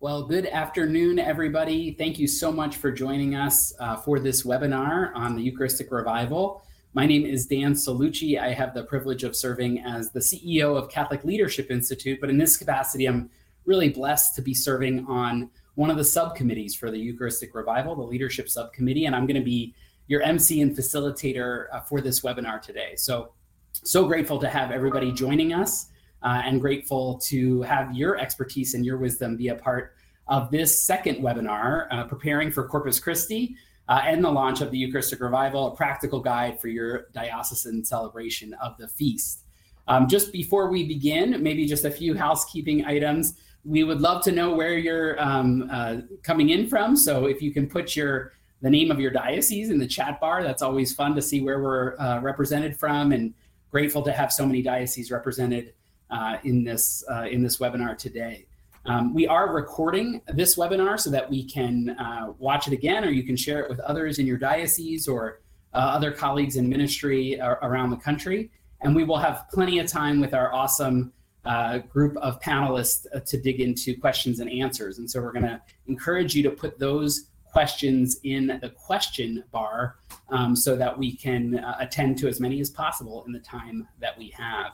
[0.00, 1.90] Well, good afternoon, everybody.
[1.90, 6.62] Thank you so much for joining us uh, for this webinar on the Eucharistic Revival.
[6.94, 8.40] My name is Dan Cellucci.
[8.40, 12.38] I have the privilege of serving as the CEO of Catholic Leadership Institute, but in
[12.38, 13.28] this capacity, I'm
[13.64, 18.02] really blessed to be serving on one of the subcommittees for the Eucharistic Revival, the
[18.02, 19.74] Leadership Subcommittee, and I'm going to be
[20.06, 22.94] your MC and facilitator uh, for this webinar today.
[22.94, 23.32] So,
[23.72, 25.88] so grateful to have everybody joining us
[26.22, 29.94] uh, and grateful to have your expertise and your wisdom be a part
[30.26, 33.56] of this second webinar, uh, Preparing for Corpus Christi
[33.88, 38.52] uh, and the launch of the Eucharistic Revival, a practical guide for your diocesan celebration
[38.54, 39.44] of the feast.
[39.86, 43.34] Um, just before we begin, maybe just a few housekeeping items.
[43.64, 46.94] We would love to know where you're um, uh, coming in from.
[46.94, 50.42] So if you can put your the name of your diocese in the chat bar,
[50.42, 53.32] that's always fun to see where we're uh, represented from, and
[53.70, 55.74] grateful to have so many dioceses represented
[56.10, 58.46] uh, in this uh, in this webinar today.
[58.86, 63.10] Um, we are recording this webinar so that we can uh, watch it again, or
[63.10, 65.40] you can share it with others in your diocese or
[65.74, 68.50] uh, other colleagues in ministry around the country.
[68.80, 71.12] And we will have plenty of time with our awesome
[71.44, 74.98] uh, group of panelists uh, to dig into questions and answers.
[74.98, 79.96] And so we're going to encourage you to put those questions in the question bar
[80.28, 83.88] um, so that we can uh, attend to as many as possible in the time
[84.00, 84.72] that we have.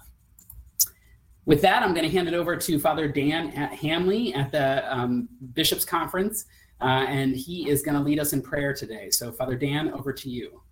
[1.46, 4.92] With that, I'm going to hand it over to Father Dan at Hanley at the
[4.94, 6.46] um, Bishops' Conference,
[6.80, 9.10] uh, and he is going to lead us in prayer today.
[9.10, 10.62] So, Father Dan, over to you.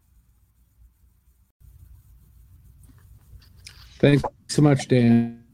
[3.98, 5.44] Thanks so much, Dan.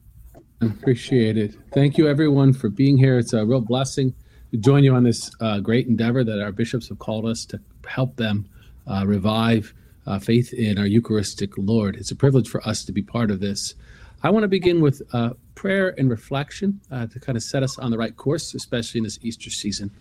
[0.63, 1.55] I appreciate it.
[1.73, 3.19] Thank you, everyone, for being here.
[3.19, 4.15] It's a real blessing
[4.53, 7.61] to join you on this uh, great endeavor that our bishops have called us to
[7.87, 8.49] help them
[8.87, 9.75] uh, revive
[10.07, 11.97] uh, faith in our Eucharistic Lord.
[11.97, 13.75] It's a privilege for us to be part of this.
[14.23, 17.79] I want to begin with uh, prayer and reflection uh, to kind of set us
[17.79, 19.93] on the right course, especially in this Easter season.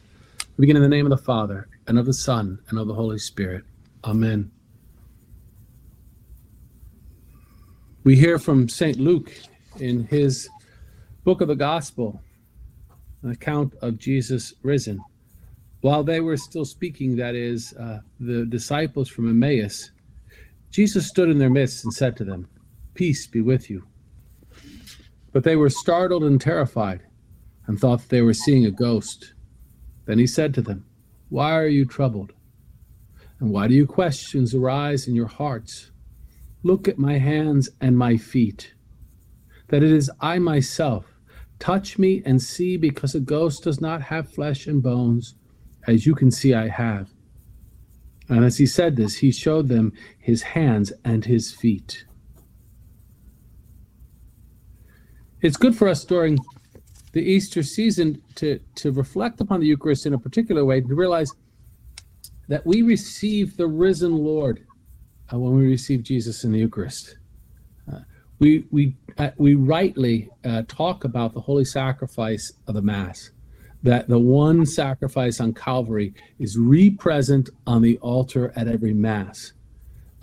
[0.58, 2.96] We begin in the name of the Father, and of the Son, and of the
[2.96, 3.64] Holy Spirit.
[4.04, 4.52] Amen.
[8.04, 8.98] We hear from St.
[8.98, 9.32] Luke
[9.80, 10.50] in his
[11.24, 12.20] book of the Gospel,
[13.22, 15.00] an account of Jesus risen.
[15.82, 19.92] While they were still speaking, that is, uh, the disciples from Emmaus,
[20.72, 22.48] Jesus stood in their midst and said to them,
[22.96, 23.84] Peace be with you.
[25.32, 27.04] But they were startled and terrified
[27.68, 29.34] and thought that they were seeing a ghost.
[30.06, 30.86] Then he said to them,
[31.30, 32.34] Why are you troubled?
[33.40, 35.92] And why do you questions arise in your hearts?
[36.64, 38.74] Look at my hands and my feet,
[39.68, 41.06] that it is I myself.
[41.60, 45.36] Touch me and see, because a ghost does not have flesh and bones,
[45.88, 47.10] as you can see I have.
[48.30, 52.06] And as he said this, he showed them his hands and his feet.
[55.42, 56.40] It's good for us during
[57.12, 61.32] the Easter season to to reflect upon the Eucharist in a particular way to realize
[62.48, 64.66] that we receive the risen Lord
[65.32, 67.18] uh, when we receive Jesus in the Eucharist.
[67.92, 68.00] Uh,
[68.40, 73.32] we we uh, we rightly uh, talk about the holy sacrifice of the Mass,
[73.84, 79.54] that the one sacrifice on Calvary is re-present on the altar at every Mass,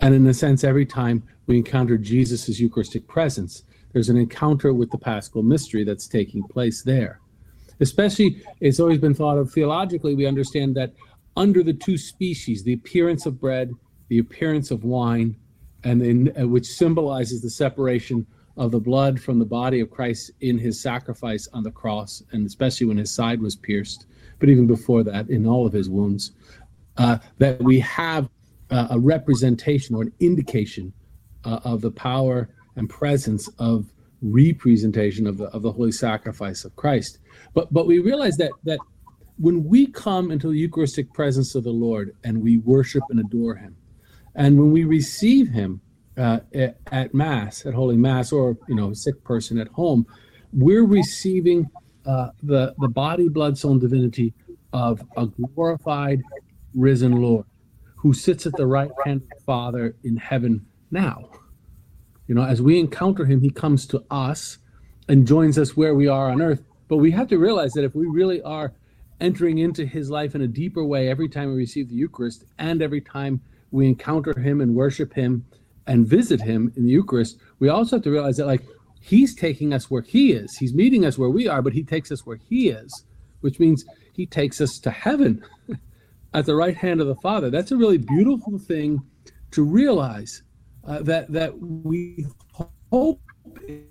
[0.01, 3.63] and in a sense, every time we encounter Jesus' Eucharistic presence,
[3.95, 7.21] there's an encounter with the paschal mystery that's taking place there.
[7.79, 10.91] Especially, it's always been thought of theologically, we understand that
[11.37, 13.71] under the two species, the appearance of bread,
[14.09, 15.37] the appearance of wine,
[15.85, 20.31] and then uh, which symbolizes the separation of the blood from the body of Christ
[20.41, 24.07] in his sacrifice on the cross, and especially when his side was pierced,
[24.39, 26.33] but even before that, in all of his wounds,
[26.97, 28.27] uh, that we have
[28.71, 30.91] uh, a representation or an indication
[31.45, 33.91] uh, of the power and presence of
[34.21, 37.19] representation of the of the holy sacrifice of Christ.
[37.53, 38.79] But but we realize that that
[39.37, 43.55] when we come into the Eucharistic presence of the Lord and we worship and adore
[43.55, 43.75] Him,
[44.35, 45.81] and when we receive Him
[46.17, 50.05] uh, at, Mass, at Holy Mass, or you know, a sick person at home,
[50.53, 51.69] we're receiving
[52.05, 54.33] uh, the the body, blood, soul, and divinity
[54.73, 56.21] of a glorified,
[56.73, 57.45] risen Lord,
[57.95, 61.29] who sits at the right hand of the Father in heaven now.
[62.27, 64.57] You know, as we encounter him, he comes to us
[65.07, 66.63] and joins us where we are on earth.
[66.87, 68.73] But we have to realize that if we really are
[69.21, 72.81] entering into his life in a deeper way every time we receive the Eucharist and
[72.81, 73.41] every time
[73.71, 75.45] we encounter him and worship him
[75.87, 78.65] and visit him in the Eucharist, we also have to realize that, like,
[78.99, 80.57] he's taking us where he is.
[80.57, 83.05] He's meeting us where we are, but he takes us where he is,
[83.41, 85.43] which means he takes us to heaven
[86.33, 87.49] at the right hand of the Father.
[87.49, 89.01] That's a really beautiful thing
[89.51, 90.41] to realize
[90.85, 92.25] uh, that that we
[92.91, 93.21] hope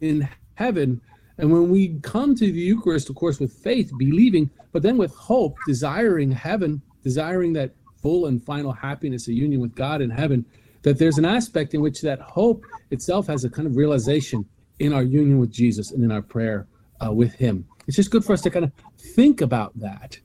[0.00, 1.00] in heaven
[1.38, 5.12] And when we come to the Eucharist, of course, with faith, believing, but then with
[5.14, 10.44] hope, desiring heaven, desiring that full and final happiness, a union with God in heaven,
[10.82, 14.44] that there's an aspect in which that hope itself has a kind of realization
[14.78, 16.66] in our union with Jesus and in our prayer
[17.04, 17.66] uh, with Him.
[17.86, 20.18] It's just good for us to kind of think about that,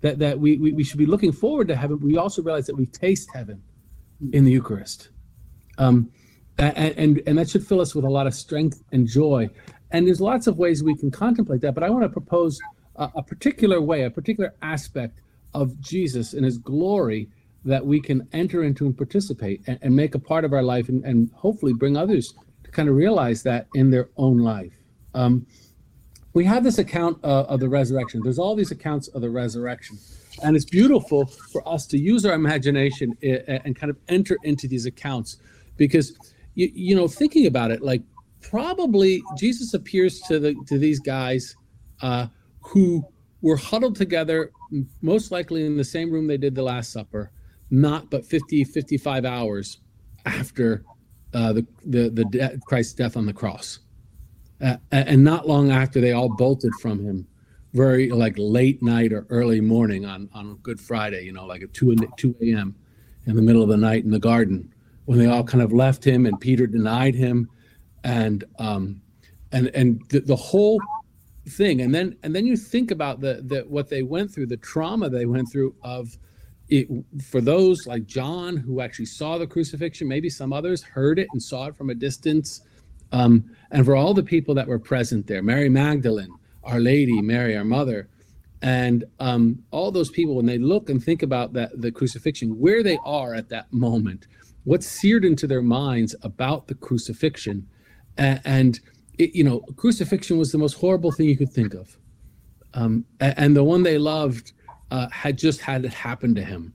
[0.00, 2.00] that that we, we, we should be looking forward to heaven.
[2.00, 3.62] We also realize that we taste heaven
[4.32, 5.10] in the Eucharist.
[5.80, 6.10] Um,
[6.58, 9.48] and, and, that should fill us with a lot of strength and joy.
[9.92, 12.60] And there's lots of ways we can contemplate that, but I want to propose
[12.96, 15.22] a, a particular way, a particular aspect
[15.54, 17.30] of Jesus and his glory
[17.64, 20.88] that we can enter into and participate and, and make a part of our life
[20.90, 22.34] and, and, hopefully bring others
[22.64, 24.72] to kind of realize that in their own life.
[25.14, 25.46] Um,
[26.32, 28.20] we have this account uh, of the resurrection.
[28.22, 29.98] There's all these accounts of the resurrection.
[30.42, 34.68] And it's beautiful for us to use our imagination eh, and kind of enter into
[34.68, 35.38] these accounts
[35.80, 36.12] because,
[36.56, 38.02] you, you know, thinking about it, like
[38.42, 41.56] probably Jesus appears to the to these guys
[42.02, 42.26] uh,
[42.60, 43.02] who
[43.40, 44.52] were huddled together,
[45.00, 47.32] most likely in the same room they did the Last Supper,
[47.70, 49.78] not but 50, 55 hours
[50.26, 50.84] after
[51.32, 53.78] uh, the the the de- Christ's death on the cross,
[54.60, 57.26] uh, and not long after they all bolted from him,
[57.72, 61.72] very like late night or early morning on on Good Friday, you know, like at
[61.72, 62.76] two two a.m.
[63.24, 64.74] in the middle of the night in the garden
[65.10, 67.48] when they all kind of left him and Peter denied him.
[68.04, 69.02] And um,
[69.50, 70.80] and and the, the whole
[71.48, 74.56] thing and then and then you think about the the what they went through the
[74.58, 76.16] trauma they went through of
[76.68, 76.86] it
[77.24, 81.42] for those like John who actually saw the crucifixion maybe some others heard it and
[81.42, 82.60] saw it from a distance
[83.10, 86.32] um, and for all the people that were present there Mary Magdalene
[86.62, 88.08] our lady Mary our mother
[88.62, 92.84] and um, all those people when they look and think about that the crucifixion where
[92.84, 94.28] they are at that moment
[94.64, 97.66] what's seared into their minds about the crucifixion.
[98.16, 98.78] And
[99.18, 101.96] it, you know crucifixion was the most horrible thing you could think of.
[102.74, 104.52] Um, and the one they loved
[104.90, 106.72] uh, had just had it happen to him.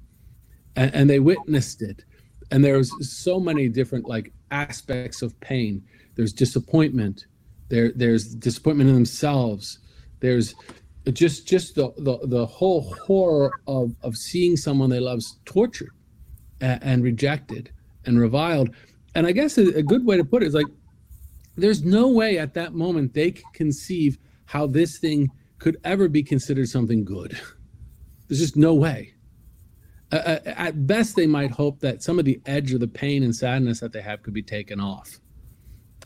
[0.76, 2.04] And, and they witnessed it.
[2.52, 5.84] And there's so many different like aspects of pain.
[6.16, 7.26] There's disappointment.
[7.70, 9.80] There there's disappointment in themselves.
[10.20, 10.56] There's
[11.12, 15.92] just just the the, the whole horror of of seeing someone they love tortured
[16.62, 17.72] and, and rejected
[18.06, 18.70] and reviled
[19.16, 20.68] and i guess a, a good way to put it is like
[21.58, 25.30] there's no way at that moment they could conceive how this thing
[25.60, 27.40] could ever be considered something good.
[28.28, 29.14] There's just no way.
[30.12, 33.36] Uh, at best, they might hope that some of the edge of the pain and
[33.36, 35.20] sadness that they have could be taken off.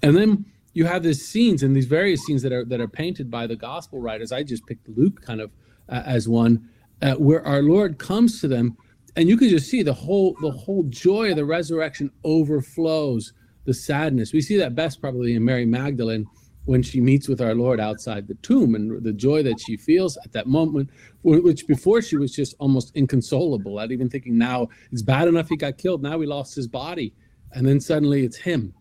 [0.02, 3.30] And then you have these scenes and these various scenes that are that are painted
[3.30, 4.32] by the gospel writers.
[4.32, 5.52] I just picked Luke kind of
[5.90, 6.70] uh, as one,
[7.02, 8.78] uh, where our Lord comes to them,
[9.16, 13.34] and you can just see the whole the whole joy of the resurrection overflows
[13.66, 14.34] the sadness.
[14.34, 16.28] We see that best probably in Mary Magdalene
[16.66, 20.18] when she meets with our Lord outside the tomb and the joy that she feels
[20.18, 20.90] at that moment,
[21.24, 25.56] which before she was just almost inconsolable at even thinking now it's bad enough he
[25.56, 26.04] got killed.
[26.04, 27.14] Now we lost his body.
[27.54, 28.74] And then suddenly it's him.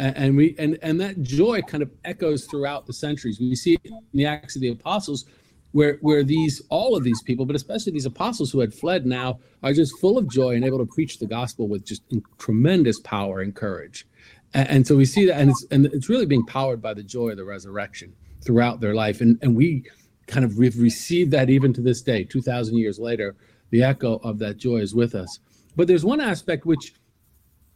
[0.00, 3.40] And, we and, and that joy kind of echoes throughout the centuries.
[3.40, 5.24] We see it in the Acts of the Apostles
[5.72, 9.38] where where these all of these people, but especially these apostles who had fled now,
[9.62, 12.02] are just full of joy and able to preach the gospel with just
[12.38, 14.06] tremendous power and courage.
[14.54, 17.02] And, and so we see that, and it's and it's really being powered by the
[17.02, 19.84] joy of the resurrection throughout their life, and and we
[20.26, 23.36] kind of we've received that even to this day, two thousand years later.
[23.70, 25.40] The echo of that joy is with us.
[25.76, 26.94] But there's one aspect which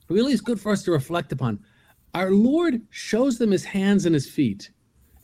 [0.08, 1.61] really is good for us to reflect upon.
[2.14, 4.70] Our Lord shows them his hands and his feet.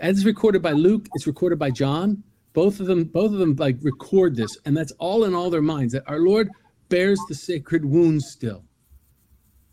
[0.00, 2.22] As recorded by Luke, it's recorded by John.
[2.58, 5.62] Both of them, both of them like record this, and that's all in all their
[5.62, 6.50] minds that our Lord
[6.88, 8.64] bears the sacred wounds still.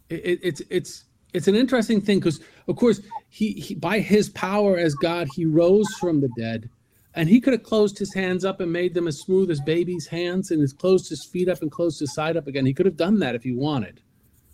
[0.08, 4.30] It, it, it's it's it's an interesting thing because of course he, he, by his
[4.30, 6.70] power as god he rose from the dead
[7.16, 10.06] and he could have closed his hands up and made them as smooth as baby's
[10.06, 12.68] hands and has closed his feet up and closed his side up again.
[12.68, 14.00] He could have done that if he wanted.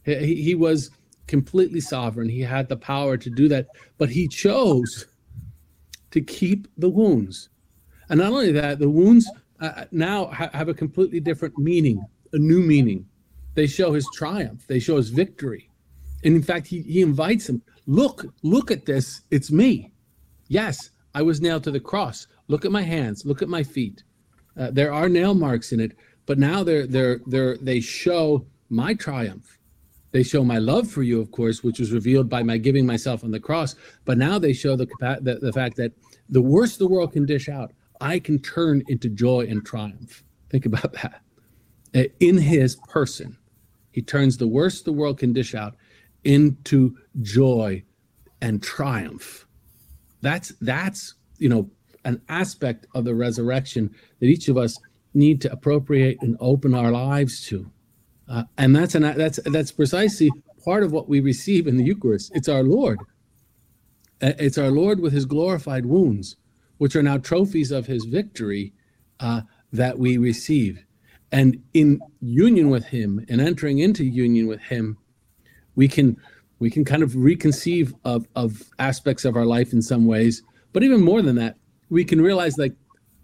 [0.06, 0.90] He, he was
[1.28, 2.30] completely sovereign.
[2.30, 5.06] He had the power to do that but he chose
[6.12, 7.50] to keep the wounds
[8.12, 9.28] and not only that the wounds
[9.60, 13.04] uh, now ha- have a completely different meaning a new meaning
[13.56, 15.72] they show his triumph they show his victory
[16.24, 19.22] and in fact, he, he invites him, look, look at this.
[19.32, 19.92] It's me.
[20.48, 22.28] Yes, I was nailed to the cross.
[22.48, 23.26] Look at my hands.
[23.26, 24.04] Look at my feet.
[24.58, 25.94] Uh, there are nail marks in it,
[26.26, 29.58] but now they're they're they're they show my triumph.
[30.12, 33.24] They show my love for you, of course, which was revealed by my giving myself
[33.24, 33.76] on the cross.
[34.04, 34.88] But now they show the
[35.22, 35.94] the, the fact that
[36.28, 40.24] the worst the world can dish out, I can turn into joy and triumph.
[40.50, 41.22] Think about that.
[41.96, 43.38] Uh, in His person,
[43.92, 45.76] He turns the worst the world can dish out
[46.24, 47.84] into joy
[48.42, 49.48] and triumph.
[50.22, 51.70] That's that's you know
[52.06, 54.78] an aspect of the resurrection that each of us
[55.14, 57.70] need to appropriate and open our lives to.
[58.28, 60.32] Uh, and that's an that's that's precisely
[60.64, 62.32] part of what we receive in the Eucharist.
[62.34, 63.00] It's our Lord.
[64.22, 66.38] Uh, it's our Lord with His glorified wounds,
[66.82, 68.74] which are now trophies of His victory
[69.20, 70.84] uh, that we receive.
[71.32, 74.98] And in union with Him and entering into union with Him,
[75.76, 76.18] we can
[76.58, 80.42] we can kind of reconceive of of aspects of our life in some ways.
[80.74, 81.56] But even more than that,
[81.92, 82.74] we can realize like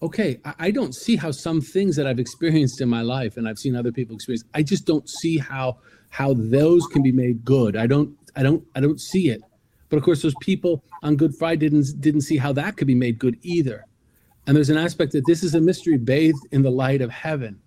[0.04, 3.50] okay, I, I, don't see how some things that I've experienced in my life and
[3.50, 7.44] I've seen other people experience, I just don't see how how those can be made
[7.44, 7.76] good.
[7.76, 9.42] I don't I don't I don't see it.
[9.90, 12.96] But of course those people on Good Friday didn't didn't see how that could be
[12.96, 13.86] made good either.
[14.46, 17.60] And there's an aspect that this is a mystery bathed in the light of heaven.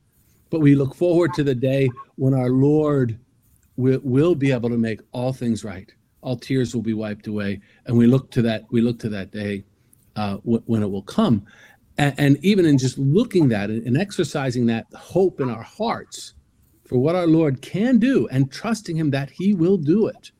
[0.50, 3.18] But we look forward to the day when our Lord
[3.76, 5.92] will, will be able to make all things right.
[6.22, 8.64] All tears will be wiped away, and we look to that.
[8.70, 9.64] We look to that day
[10.16, 11.46] uh, w- when it will come
[12.00, 16.34] and, and even in just looking that and exercising that hope in our hearts
[16.86, 20.32] for what our Lord can do and trusting Him that He will do it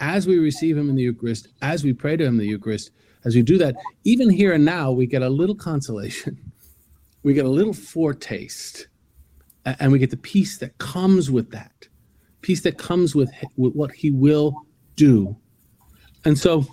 [0.00, 2.90] as we receive Him in the Eucharist, as we pray to Him in the Eucharist,
[3.24, 3.74] as we do that,
[4.04, 6.38] even here and now, we get a little consolation.
[7.22, 8.86] We get a little foretaste,
[9.64, 11.88] and we get the peace that comes with that,
[12.40, 14.54] peace that comes with, with what He will
[14.94, 15.36] do.
[16.24, 16.64] And so,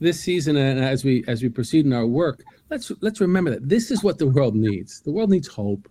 [0.00, 3.50] this season, uh, and as we as we proceed in our work, let's let's remember
[3.50, 5.00] that this is what the world needs.
[5.00, 5.88] The world needs hope.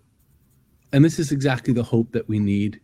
[0.93, 2.79] And this is exactly the hope that we need.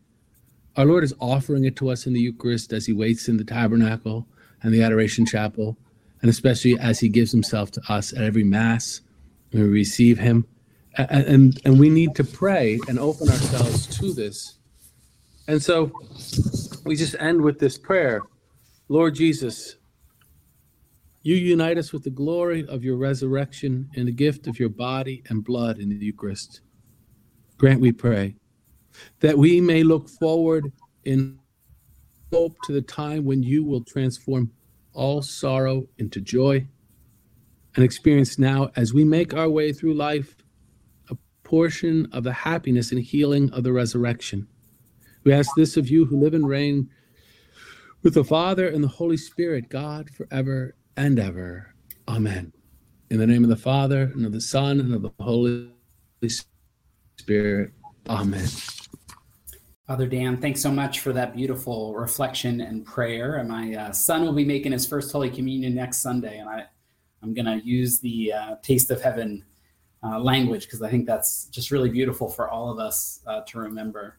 [0.76, 3.44] Our Lord is offering it to us in the Eucharist as he waits in the
[3.44, 4.28] tabernacle
[4.64, 5.78] and the adoration chapel,
[6.22, 9.02] and especially as he gives himself to us at every mass
[9.52, 10.48] when we receive him.
[10.98, 14.58] And, and, and we need to pray and open ourselves to this.
[15.48, 15.92] And so
[16.86, 18.22] we just end with this prayer
[18.90, 19.78] Lord Jesus,
[21.22, 25.24] you unite us with the glory of your resurrection and the gift of your body
[25.30, 26.62] and blood in the Eucharist.
[27.58, 28.36] Grant, we pray,
[29.20, 30.72] that we may look forward
[31.04, 31.40] in
[32.32, 34.52] hope to the time when you will transform
[34.94, 36.66] all sorrow into joy
[37.76, 40.36] and experience now, as we make our way through life,
[41.10, 44.48] a portion of the happiness and healing of the resurrection.
[45.24, 46.90] We ask this of you who live and reign
[48.04, 51.74] with the Father and the Holy Spirit, God, forever and ever.
[52.08, 52.54] Amen.
[53.10, 55.70] In the name of the Father, and of the Son, and of the Holy
[57.18, 57.72] Spirit.
[58.10, 58.48] Amen.
[59.88, 63.36] Father Dan, thanks so much for that beautiful reflection and prayer.
[63.36, 66.64] And my uh, son will be making his first Holy Communion next Sunday, and I,
[67.22, 69.44] I'm going to use the uh, Taste of Heaven
[70.02, 73.60] uh, language because I think that's just really beautiful for all of us uh, to
[73.60, 74.16] remember.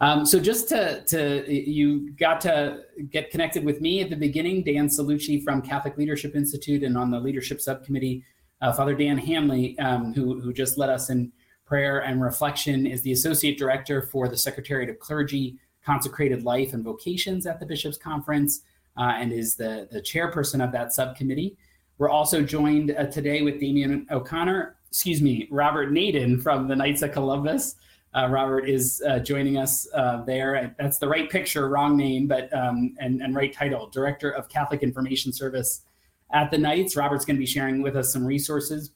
[0.00, 4.62] Um, so just to, to you got to get connected with me at the beginning,
[4.62, 8.24] Dan Cellucci from Catholic Leadership Institute and on the leadership subcommittee,
[8.60, 11.32] uh, Father Dan Hanley, um, who, who just led us in
[11.72, 16.84] prayer and reflection, is the associate director for the Secretariat of Clergy, Consecrated Life and
[16.84, 18.60] Vocations at the Bishops Conference,
[18.98, 21.56] uh, and is the, the chairperson of that subcommittee.
[21.96, 27.00] We're also joined uh, today with Damian O'Connor, excuse me, Robert Naden from the Knights
[27.00, 27.76] of Columbus.
[28.14, 30.74] Uh, Robert is uh, joining us uh, there.
[30.78, 34.82] That's the right picture, wrong name, but um, and, and right title, Director of Catholic
[34.82, 35.86] Information Service
[36.34, 36.96] at the Knights.
[36.96, 38.90] Robert's going to be sharing with us some resources.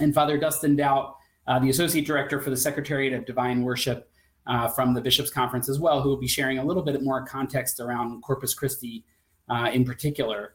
[0.00, 1.16] And Father Dustin Dought,
[1.46, 4.10] uh, the Associate Director for the Secretariat of Divine Worship
[4.46, 7.24] uh, from the Bishops' Conference as well, who will be sharing a little bit more
[7.26, 9.04] context around Corpus Christi
[9.48, 10.54] uh, in particular.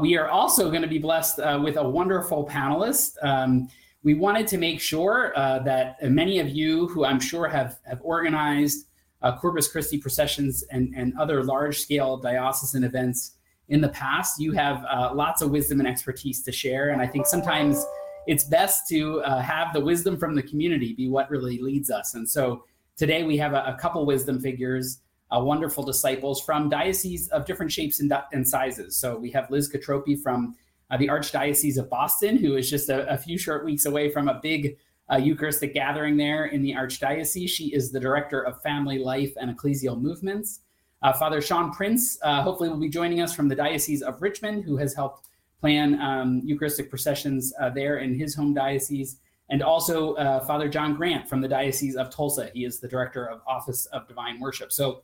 [0.00, 3.12] we are also going to be blessed with a wonderful panelist.
[3.22, 3.68] Um,
[4.04, 8.00] we wanted to make sure uh, that many of you who I'm sure have, have
[8.02, 8.86] organized
[9.22, 13.36] uh, Corpus Christi processions and, and other large scale diocesan events
[13.68, 16.90] in the past, you have uh, lots of wisdom and expertise to share.
[16.90, 17.86] And I think sometimes
[18.26, 22.14] it's best to uh, have the wisdom from the community be what really leads us.
[22.14, 22.64] And so
[22.96, 25.00] today we have a, a couple wisdom figures,
[25.30, 28.96] uh, wonderful disciples from dioceses of different shapes and, and sizes.
[28.96, 30.54] So we have Liz Katropi from
[30.90, 34.28] uh, the Archdiocese of Boston, who is just a, a few short weeks away from
[34.28, 34.76] a big
[35.10, 37.48] uh, Eucharistic gathering there in the Archdiocese.
[37.48, 40.60] She is the Director of Family Life and Ecclesial Movements.
[41.02, 44.64] Uh, Father Sean Prince, uh, hopefully, will be joining us from the Diocese of Richmond,
[44.64, 45.28] who has helped
[45.62, 49.18] plan um, Eucharistic processions uh, there in his home diocese.
[49.48, 52.50] And also uh, Father John Grant from the Diocese of Tulsa.
[52.52, 54.72] He is the Director of Office of Divine Worship.
[54.72, 55.02] So,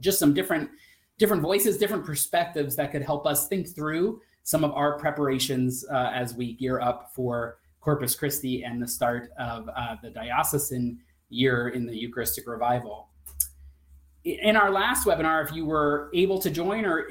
[0.00, 0.70] just some different
[1.18, 6.10] different voices, different perspectives that could help us think through some of our preparations uh,
[6.14, 11.68] as we gear up for Corpus Christi and the start of uh, the diocesan year
[11.68, 13.07] in the Eucharistic revival.
[14.34, 17.08] In our last webinar, if you were able to join, or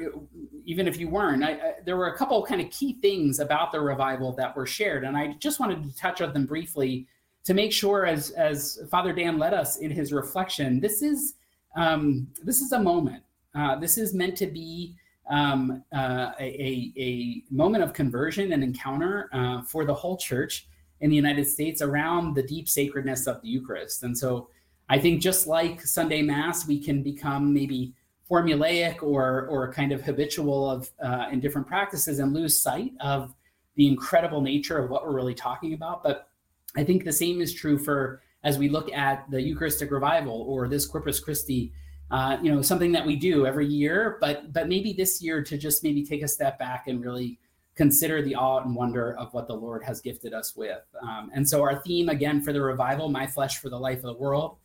[0.65, 3.71] even if you weren't, I, I, there were a couple kind of key things about
[3.71, 7.07] the revival that were shared, and I just wanted to touch on them briefly
[7.45, 11.35] to make sure, as as Father Dan led us in his reflection, this is
[11.75, 13.23] um, this is a moment.
[13.55, 14.95] Uh, this is meant to be
[15.29, 20.67] um, uh, a, a, moment of conversion and encounter uh, for the whole church
[21.01, 24.03] in the United States around the deep sacredness of the Eucharist.
[24.03, 24.49] And so
[24.89, 27.93] I think just like Sunday Mass, we can become maybe
[28.29, 33.33] formulaic or or kind of habitual of uh, in different practices and lose sight of
[33.75, 36.03] the incredible nature of what we're really talking about.
[36.03, 36.29] But
[36.75, 40.67] I think the same is true for as we look at the Eucharistic revival or
[40.67, 41.73] this Corpus Christi.
[42.09, 45.57] Uh, you know, something that we do every year, but but maybe this year to
[45.57, 47.37] just maybe take a step back and really
[47.75, 50.81] consider the awe and wonder of what the Lord has gifted us with.
[51.01, 54.03] Um, and so our theme again for the revival, my flesh for the life of
[54.03, 54.57] the world,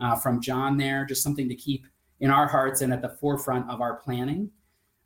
[0.00, 1.86] uh, from John there, just something to keep
[2.20, 4.50] in our hearts and at the forefront of our planning.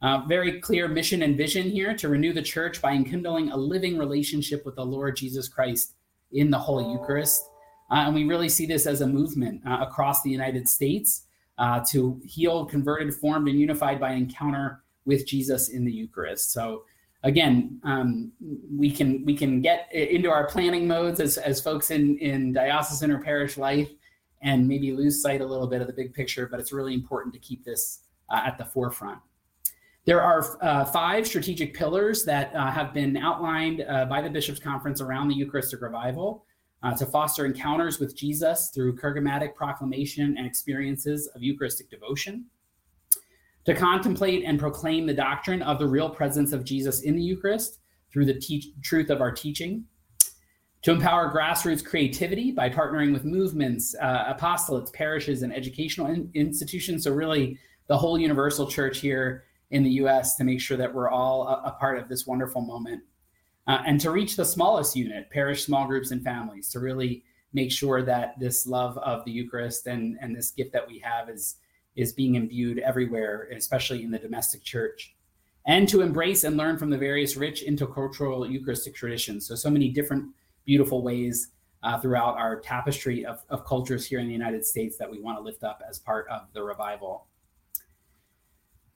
[0.02, 3.96] Uh, very clear mission and vision here to renew the church by enkindling a living
[3.96, 5.94] relationship with the Lord Jesus Christ
[6.32, 7.42] in the Holy Eucharist.
[7.90, 11.26] Uh, and we really see this as a movement uh, across the United States
[11.58, 16.52] uh, to heal, converted, formed, and unified by encounter with Jesus in the Eucharist.
[16.52, 16.84] So
[17.22, 18.32] again, um,
[18.70, 23.10] we can we can get into our planning modes as, as folks in in diocesan
[23.10, 23.88] or parish life
[24.44, 27.34] and maybe lose sight a little bit of the big picture, but it's really important
[27.34, 29.18] to keep this uh, at the forefront.
[30.04, 34.60] There are uh, five strategic pillars that uh, have been outlined uh, by the Bishops'
[34.60, 36.44] Conference around the Eucharistic revival
[36.82, 42.44] uh, to foster encounters with Jesus through charismatic proclamation and experiences of Eucharistic devotion,
[43.64, 47.78] to contemplate and proclaim the doctrine of the real presence of Jesus in the Eucharist
[48.12, 49.86] through the te- truth of our teaching,
[50.84, 57.04] to empower grassroots creativity by partnering with movements, uh, apostolates, parishes, and educational in- institutions.
[57.04, 61.08] So, really, the whole universal church here in the US to make sure that we're
[61.08, 63.02] all a, a part of this wonderful moment.
[63.66, 67.24] Uh, and to reach the smallest unit, parish small groups and families, to really
[67.54, 71.30] make sure that this love of the Eucharist and, and this gift that we have
[71.30, 71.56] is,
[71.96, 75.14] is being imbued everywhere, especially in the domestic church.
[75.66, 79.48] And to embrace and learn from the various rich intercultural Eucharistic traditions.
[79.48, 80.26] So, so many different
[80.64, 81.48] beautiful ways
[81.82, 85.38] uh, throughout our tapestry of, of cultures here in the United States that we want
[85.38, 87.26] to lift up as part of the revival.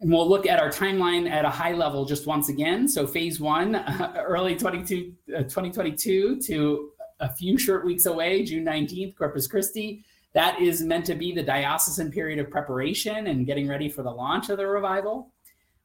[0.01, 2.87] And we'll look at our timeline at a high level just once again.
[2.87, 8.65] So, phase one, uh, early 22, uh, 2022 to a few short weeks away, June
[8.65, 10.05] 19th, Corpus Christi.
[10.35, 14.11] That is meant to be the diocesan period of preparation and getting ready for the
[14.11, 15.33] launch of the revival.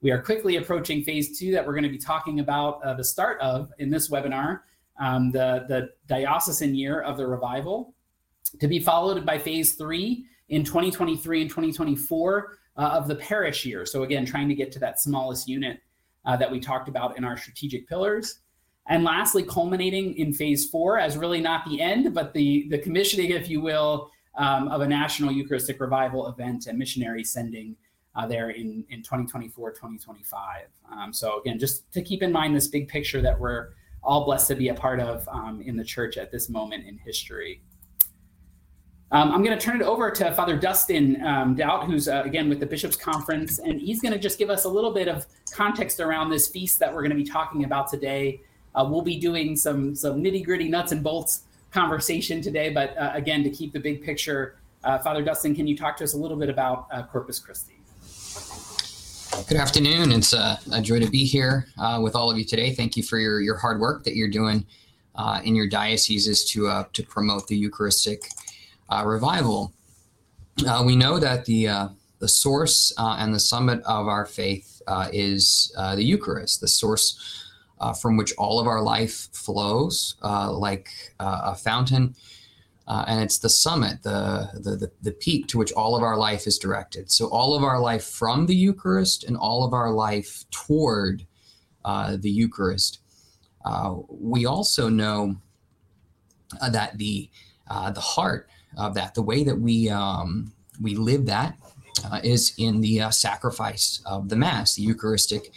[0.02, 3.04] We are quickly approaching phase two that we're going to be talking about uh, the
[3.04, 4.60] start of in this webinar,
[5.00, 7.94] um, the, the diocesan year of the revival,
[8.60, 13.86] to be followed by phase three in 2023 and 2024 uh, of the parish year.
[13.86, 15.80] So, again, trying to get to that smallest unit
[16.26, 18.40] uh, that we talked about in our strategic pillars.
[18.88, 23.32] And lastly, culminating in phase four as really not the end, but the, the commissioning,
[23.32, 27.76] if you will, um, of a national Eucharistic revival event and missionary sending
[28.16, 30.68] uh, there in, in 2024, 2025.
[30.92, 33.70] Um, so, again, just to keep in mind this big picture that we're
[34.04, 36.98] all blessed to be a part of um, in the church at this moment in
[36.98, 37.62] history.
[39.12, 42.50] Um, I'm going to turn it over to Father Dustin um, Dought, who's uh, again
[42.50, 45.28] with the Bishops' Conference, and he's going to just give us a little bit of
[45.52, 48.42] context around this feast that we're going to be talking about today.
[48.74, 53.12] Uh, we'll be doing some some nitty gritty nuts and bolts conversation today, but uh,
[53.14, 56.18] again, to keep the big picture, uh, Father Dustin, can you talk to us a
[56.18, 57.80] little bit about uh, Corpus Christi?
[59.34, 60.12] Good afternoon.
[60.12, 62.72] It's a, a joy to be here uh, with all of you today.
[62.72, 64.64] Thank you for your, your hard work that you're doing
[65.16, 68.30] uh, in your dioceses to uh, to promote the Eucharistic
[68.90, 69.74] uh, revival.
[70.68, 71.88] Uh, we know that the uh,
[72.20, 77.44] the source and the summit of our faith is the Eucharist, the source
[78.02, 82.16] from which all of our life flows, like a fountain.
[82.94, 86.16] Uh, and it's the summit, the, the, the the peak to which all of our
[86.16, 87.10] life is directed.
[87.12, 91.26] So all of our life from the Eucharist and all of our life toward
[91.84, 93.00] uh, the Eucharist.
[93.66, 95.38] Uh, we also know
[96.62, 97.32] uh, that the
[97.68, 101.58] uh, the heart of that, the way that we um, we live that,
[102.06, 105.52] uh, is in the sacrifice of the Mass, the Eucharistic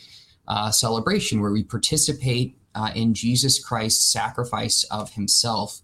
[0.70, 2.56] celebration, where we participate
[2.94, 5.82] in Jesus Christ's sacrifice of Himself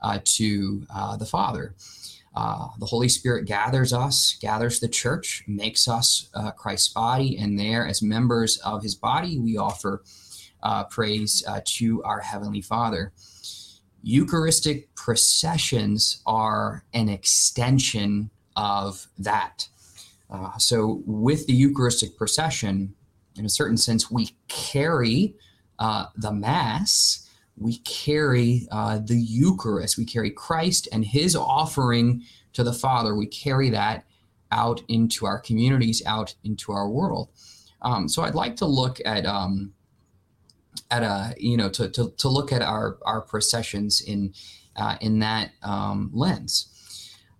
[0.00, 1.74] uh, to uh, the Father.
[2.34, 7.58] Uh, the Holy Spirit gathers us, gathers the church, makes us uh, Christ's body, and
[7.58, 10.04] there, as members of his body, we offer
[10.62, 13.12] uh, praise uh, to our Heavenly Father.
[14.02, 19.68] Eucharistic processions are an extension of that.
[20.58, 22.94] So, with the Eucharistic procession,
[23.36, 25.34] in a certain sense, we carry
[25.78, 27.27] the Mass,
[27.60, 33.14] we carry uh, the Eucharist, we carry Christ and His offering to the Father.
[33.14, 34.04] We carry that
[34.50, 37.28] out into our communities, out into our world.
[37.82, 39.72] Um, so, I'd like to look at um,
[40.90, 44.32] at a you know to, to, to look at our our processions in
[44.76, 46.74] uh, in that um, lens.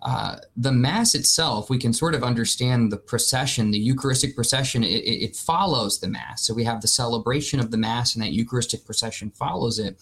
[0.01, 4.85] Uh, the mass itself, we can sort of understand the procession, the Eucharistic procession.
[4.85, 8.33] It, it, follows the mass, so we have the celebration of the mass, and that
[8.33, 9.99] Eucharistic procession follows it.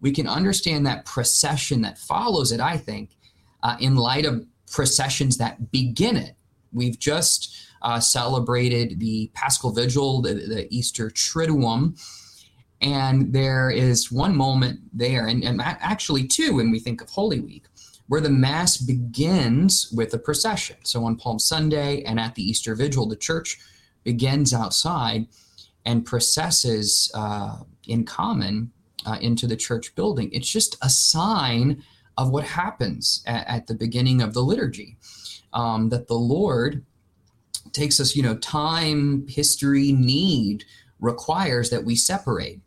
[0.00, 2.60] We can understand that procession that follows it.
[2.60, 3.10] I think,
[3.62, 6.36] uh, in light of processions that begin it.
[6.72, 12.00] We've just uh, celebrated the Paschal Vigil, the, the Easter Triduum,
[12.80, 17.40] and there is one moment there, and, and actually two when we think of Holy
[17.40, 17.66] Week,
[18.06, 20.76] where the Mass begins with a procession.
[20.84, 23.58] So on Palm Sunday and at the Easter Vigil, the church
[24.02, 25.26] begins outside
[25.86, 28.72] and processes uh, in common
[29.06, 30.30] uh, into the church building.
[30.32, 31.82] It's just a sign
[32.16, 34.96] of what happens at, at the beginning of the liturgy.
[35.52, 36.84] Um, that the Lord
[37.72, 40.64] takes us, you know, time, history, need
[40.98, 42.60] requires that we separate.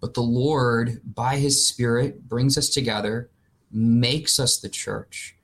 [0.00, 3.30] But the Lord, by his Spirit, brings us together,
[3.72, 5.36] makes us the church.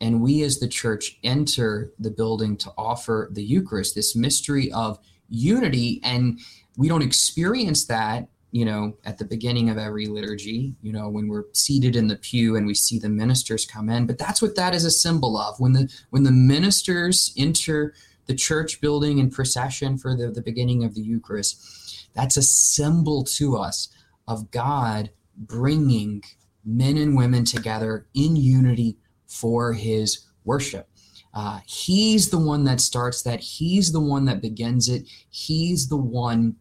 [0.00, 4.98] And we, as the church, enter the building to offer the Eucharist, this mystery of
[5.28, 6.00] unity.
[6.02, 6.40] And
[6.76, 11.28] we don't experience that, you know, at the beginning of every liturgy, you know, when
[11.28, 14.06] we're seated in the pew and we see the ministers come in.
[14.06, 15.58] But that's what that is a symbol of.
[15.60, 17.94] When the when the ministers enter
[18.26, 23.24] the church building in procession for the, the beginning of the Eucharist, that's a symbol
[23.24, 23.88] to us
[24.28, 26.22] of God bringing
[26.64, 28.96] men and women together in unity
[29.26, 30.88] for his worship.
[31.34, 33.40] Uh, he's the one that starts that.
[33.40, 35.08] He's the one that begins it.
[35.30, 36.56] He's the one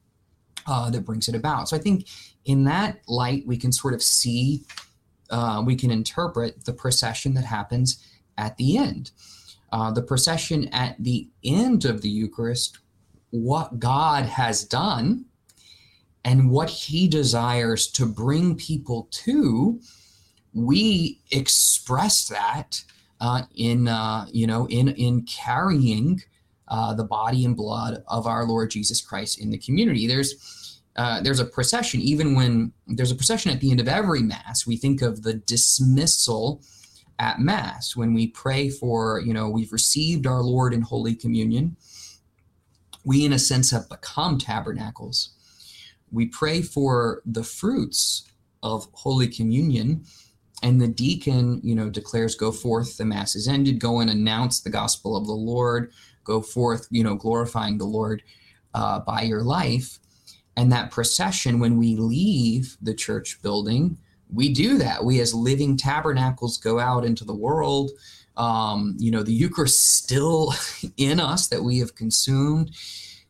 [0.65, 1.69] uh, that brings it about.
[1.69, 2.07] So I think
[2.45, 4.63] in that light, we can sort of see,
[5.29, 8.05] uh, we can interpret the procession that happens
[8.37, 9.11] at the end.
[9.71, 12.79] Uh, the procession at the end of the Eucharist,
[13.31, 15.25] what God has done
[16.23, 19.79] and what he desires to bring people to,
[20.53, 22.83] we express that
[23.19, 26.21] uh, in uh, you know in in carrying
[26.67, 30.07] uh, the body and blood of our Lord Jesus Christ in the community.
[30.07, 34.21] There's uh, there's a procession even when there's a procession at the end of every
[34.21, 34.67] mass.
[34.67, 36.61] We think of the dismissal
[37.19, 41.77] at mass when we pray for you know we've received our Lord in Holy Communion.
[43.03, 45.33] We in a sense have become tabernacles
[46.11, 48.29] we pray for the fruits
[48.63, 50.03] of Holy Communion.
[50.63, 54.59] And the deacon, you know, declares, Go forth, the Mass is ended, go and announce
[54.59, 55.91] the gospel of the Lord,
[56.23, 58.21] go forth, you know, glorifying the Lord
[58.73, 59.97] uh, by your life.
[60.55, 63.97] And that procession, when we leave the church building,
[64.29, 65.03] we do that.
[65.03, 67.91] We, as living tabernacles, go out into the world.
[68.37, 70.53] Um, you know, the Eucharist still
[70.97, 72.75] in us that we have consumed.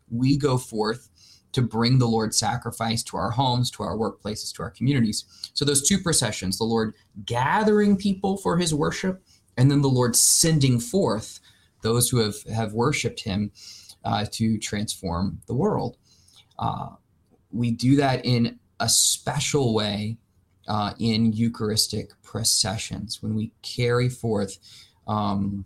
[0.09, 1.10] We go forth
[1.53, 5.25] to bring the Lord's sacrifice to our homes, to our workplaces, to our communities.
[5.53, 6.93] So those two processions, the Lord
[7.25, 9.21] gathering people for his worship,
[9.57, 11.39] and then the Lord sending forth
[11.81, 13.51] those who have, have worshiped him
[14.03, 15.97] uh, to transform the world.
[16.57, 16.89] Uh,
[17.51, 20.17] we do that in a special way
[20.67, 24.57] uh, in Eucharistic processions when we carry forth
[25.07, 25.65] um,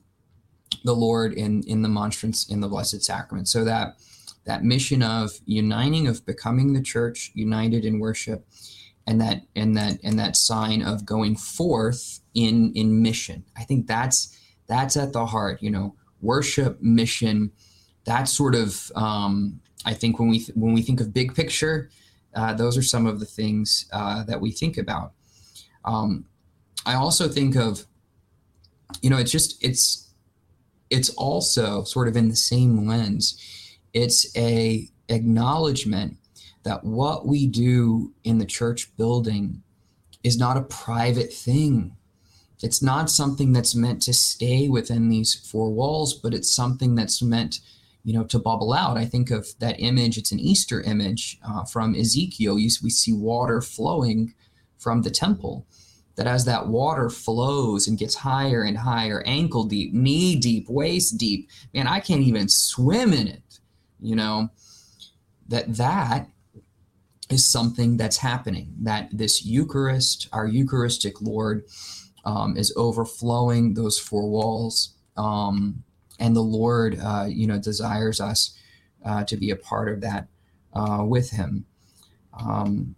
[0.83, 3.97] the Lord in, in the monstrance in the Blessed Sacrament so that
[4.45, 8.45] that mission of uniting of becoming the church united in worship
[9.07, 13.43] and that and that and that sign of going forth in in mission.
[13.57, 17.51] I think that's that's at the heart you know worship mission
[18.05, 21.89] that sort of um, i think when we th- when we think of big picture
[22.33, 25.13] uh, those are some of the things uh, that we think about.
[25.85, 26.25] Um,
[26.85, 27.85] i also think of
[29.01, 30.09] you know it's just it's
[30.89, 33.39] it's also sort of in the same lens
[33.95, 36.17] it's a acknowledgement
[36.63, 39.63] that what we do in the church building
[40.21, 41.95] is not a private thing.
[42.61, 47.21] It's not something that's meant to stay within these four walls, but it's something that's
[47.21, 47.59] meant,
[48.03, 48.97] you know, to bubble out.
[48.97, 50.17] I think of that image.
[50.17, 52.55] It's an Easter image uh, from Ezekiel.
[52.55, 54.33] we see water flowing
[54.77, 55.67] from the temple.
[56.15, 61.17] That as that water flows and gets higher and higher, ankle deep, knee deep, waist
[61.17, 63.43] deep, man, I can't even swim in it
[64.05, 64.49] you know
[65.47, 66.27] that that
[67.29, 71.65] is something that's happening that this eucharist our eucharistic lord
[72.23, 75.83] um, is overflowing those four walls um,
[76.19, 78.57] and the Lord, uh, you know, desires us
[79.03, 80.27] uh, to be a part of that
[80.73, 81.65] uh, with Him.
[82.37, 82.95] Um,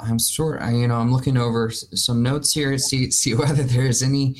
[0.00, 3.62] I'm sort, I, you know, I'm looking over some notes here to see see whether
[3.62, 4.36] there's any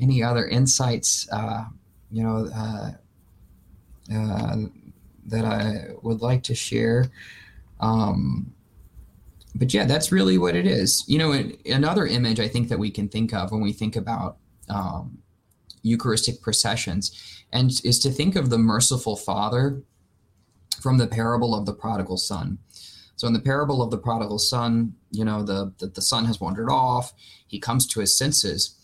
[0.00, 1.64] any other insights, uh,
[2.10, 2.90] you know, uh,
[4.14, 4.56] uh,
[5.26, 7.10] that I would like to share.
[7.80, 8.52] Um,
[9.54, 11.04] but yeah, that's really what it is.
[11.06, 11.32] You know,
[11.66, 14.36] another image I think that we can think of when we think about
[14.68, 15.18] um,
[15.82, 19.82] Eucharistic processions, and is to think of the merciful Father
[20.80, 22.58] from the parable of the prodigal son.
[23.16, 26.40] So in the parable of the prodigal son, you know, the, the, the son has
[26.40, 27.14] wandered off.
[27.46, 28.76] He comes to his senses,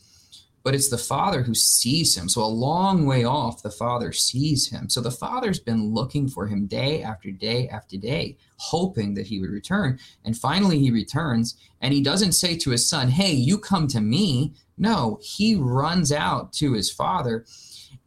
[0.62, 2.29] but it's the father who sees him.
[2.29, 4.88] So a long way off, the father sees him.
[4.88, 9.40] So the father's been looking for him day after day after day, hoping that he
[9.40, 9.98] would return.
[10.25, 14.01] And finally he returns and he doesn't say to his son, Hey, you come to
[14.01, 14.55] me.
[14.79, 17.44] No, he runs out to his father.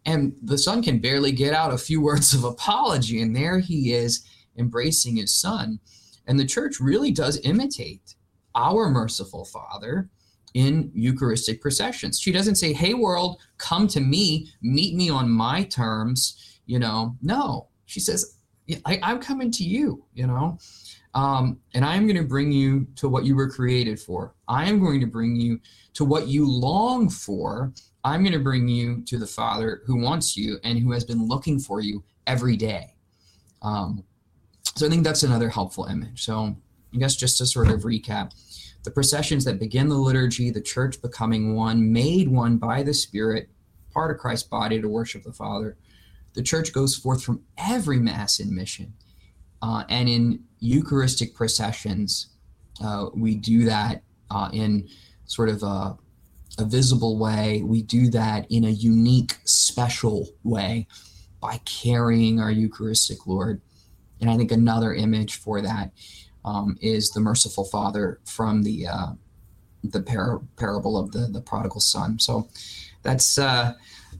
[0.06, 3.22] And the son can barely get out a few words of apology.
[3.22, 4.26] And there he is
[4.58, 5.80] embracing his son.
[6.28, 8.16] And the church really does imitate
[8.56, 10.10] our merciful Father
[10.56, 12.20] in Eucharistic processions.
[12.20, 16.60] She doesn't say, Hey, world, come to me, meet me on my terms.
[16.66, 18.38] You know, no, she says,
[18.86, 20.58] I, am coming to you, you know,
[21.14, 24.34] um, and I'm going to bring you to what you were created for.
[24.48, 25.60] I am going to bring you
[25.94, 27.74] to what you long for.
[28.04, 31.28] I'm going to bring you to the Father who wants you and who has been
[31.28, 32.96] looking for you every day.
[33.62, 34.04] Um,
[34.76, 36.24] so I think that's another helpful image.
[36.24, 36.56] So
[36.94, 38.32] I guess just to sort of recap,
[38.86, 43.50] the processions that begin the liturgy, the church becoming one, made one by the Spirit,
[43.94, 45.78] part of Christ's body to worship the Father.
[46.34, 48.94] The church goes forth from every Mass in mission.
[49.62, 52.28] Uh, and in Eucharistic processions,
[52.84, 54.88] uh, we do that uh, in
[55.26, 55.98] sort of a,
[56.60, 57.62] a visible way.
[57.64, 60.88] We do that in a unique, special way
[61.42, 63.62] by carrying our Eucharistic Lord
[64.22, 65.92] and I think another image for that
[66.46, 69.08] um, is the merciful Father from the uh,
[69.84, 72.20] the par- parable of the the prodigal son.
[72.20, 72.48] So
[73.02, 73.74] that's uh,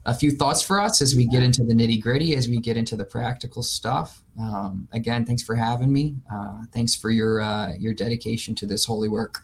[0.04, 2.76] a few thoughts for us as we get into the nitty gritty, as we get
[2.76, 4.22] into the practical stuff.
[4.38, 6.16] Um, again, thanks for having me.
[6.32, 9.42] Uh, thanks for your uh, your dedication to this holy work.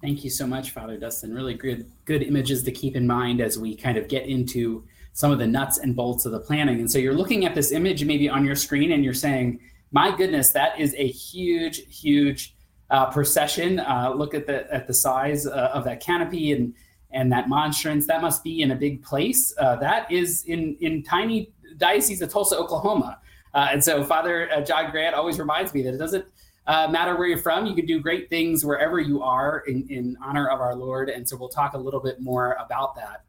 [0.00, 1.32] Thank you so much, Father Dustin.
[1.32, 4.84] Really good good images to keep in mind as we kind of get into
[5.14, 6.80] some of the nuts and bolts of the planning.
[6.80, 9.60] And so you're looking at this image maybe on your screen and you're saying,
[9.92, 12.56] my goodness, that is a huge, huge
[12.90, 13.78] uh, procession.
[13.80, 16.74] Uh, look at the at the size uh, of that canopy and
[17.10, 18.06] and that monstrance.
[18.06, 19.54] That must be in a big place.
[19.58, 23.18] Uh, that is in in tiny diocese of Tulsa, Oklahoma.
[23.54, 26.24] Uh, and so Father uh, John Grant always reminds me that it doesn't
[26.66, 27.66] matter where you're from.
[27.66, 31.10] You can do great things wherever you are in, in honor of our Lord.
[31.10, 33.24] And so we'll talk a little bit more about that.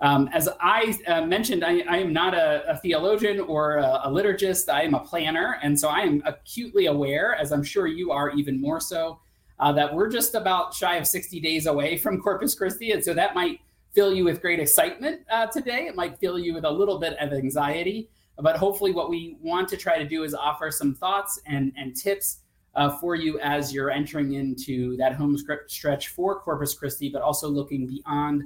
[0.00, 4.08] Um, as I uh, mentioned, I, I, am not a, a theologian or a, a,
[4.08, 4.70] liturgist.
[4.70, 5.58] I am a planner.
[5.62, 9.18] And so I am acutely aware, as I'm sure you are even more so,
[9.58, 12.92] uh, that we're just about shy of 60 days away from Corpus Christi.
[12.92, 13.60] And so that might
[13.94, 15.86] fill you with great excitement uh, today.
[15.86, 18.10] It might fill you with a little bit of anxiety.
[18.38, 21.96] But hopefully, what we want to try to do is offer some thoughts and, and
[21.96, 22.40] tips
[22.74, 27.48] uh, for you as you're entering into that home stretch for Corpus Christi, but also
[27.48, 28.42] looking beyond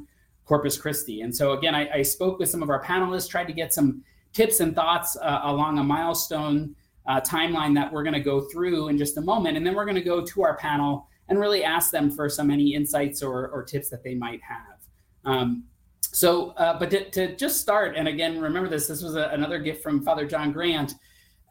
[0.50, 1.20] Corpus Christi.
[1.20, 4.02] And so, again, I, I, spoke with some of our panelists, tried to get some
[4.32, 6.74] tips and thoughts uh, along a milestone
[7.06, 9.56] uh, timeline that we're going to go through in just a moment.
[9.56, 12.50] And then we're going to go to our panel and really ask them for some
[12.50, 14.78] any insights or, or tips that they might have.
[15.24, 15.66] Um,
[16.00, 19.60] so, uh, but to, to, just start, and again, remember this, this was a, another
[19.60, 20.94] gift from Father John Grant.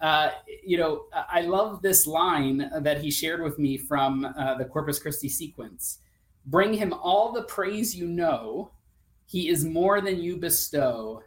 [0.01, 0.31] Uh,
[0.61, 4.99] you know, I love this line that he shared with me from uh, the Corpus
[4.99, 5.99] Christi sequence.
[6.47, 8.71] Bring him all the praise you know,
[9.29, 11.21] he is more than you bestow.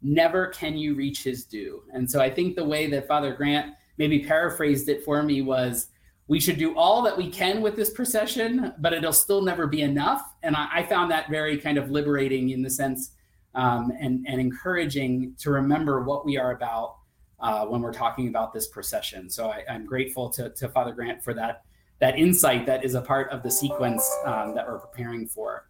[0.00, 1.82] Never can you reach his due.
[1.92, 5.88] And so I think the way that Father Grant maybe paraphrased it for me was
[6.28, 9.82] we should do all that we can with this procession, but it'll still never be
[9.82, 10.22] enough.
[10.44, 13.10] And I, I found that very kind of liberating in the sense
[13.56, 16.98] um, and, and encouraging to remember what we are about
[17.40, 19.28] uh, when we're talking about this procession.
[19.28, 21.62] So I, am grateful to, to Father Grant for that,
[21.98, 25.66] that insight that is a part of the sequence um, that we're preparing for.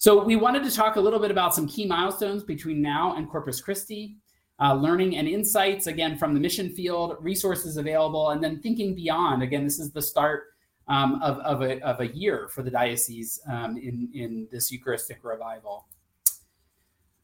[0.00, 3.28] So we wanted to talk a little bit about some key milestones between now and
[3.28, 4.16] Corpus Christi,
[4.58, 9.42] uh, learning and insights, again, from the mission field, resources available, and then thinking beyond.
[9.42, 10.54] Again, this is the start
[10.88, 15.18] um, of, of, a, of a year for the diocese um, in, in this Eucharistic
[15.22, 15.86] revival.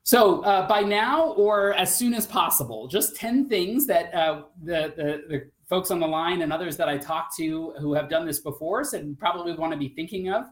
[0.02, 4.92] So uh, by now or as soon as possible, just 10 things that uh, the,
[4.94, 8.26] the, the, folks on the line and others that I talked to who have done
[8.26, 10.44] this before said probably want to be thinking of.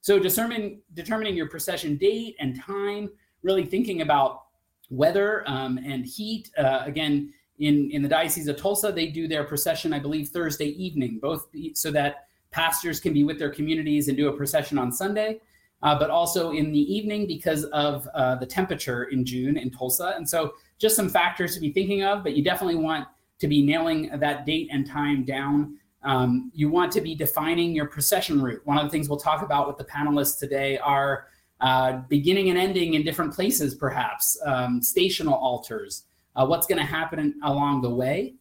[0.00, 3.10] So determining determining your procession date and time,
[3.42, 4.42] really thinking about
[4.90, 6.50] weather um, and heat.
[6.58, 10.68] Uh, again, in, in the Diocese of Tulsa, they do their procession, I believe, Thursday
[10.68, 14.90] evening, both so that pastors can be with their communities and do a procession on
[14.90, 15.40] Sunday,
[15.82, 20.14] uh, but also in the evening because of uh, the temperature in June in Tulsa.
[20.16, 23.06] And so, just some factors to be thinking of, but you definitely want
[23.38, 25.76] to be nailing that date and time down.
[26.02, 28.62] Um, you want to be defining your procession route.
[28.64, 31.26] One of the things we'll talk about with the panelists today are
[31.60, 36.04] uh, beginning and ending in different places, perhaps, um, stational altars,
[36.36, 38.34] uh, what's going to happen along the way.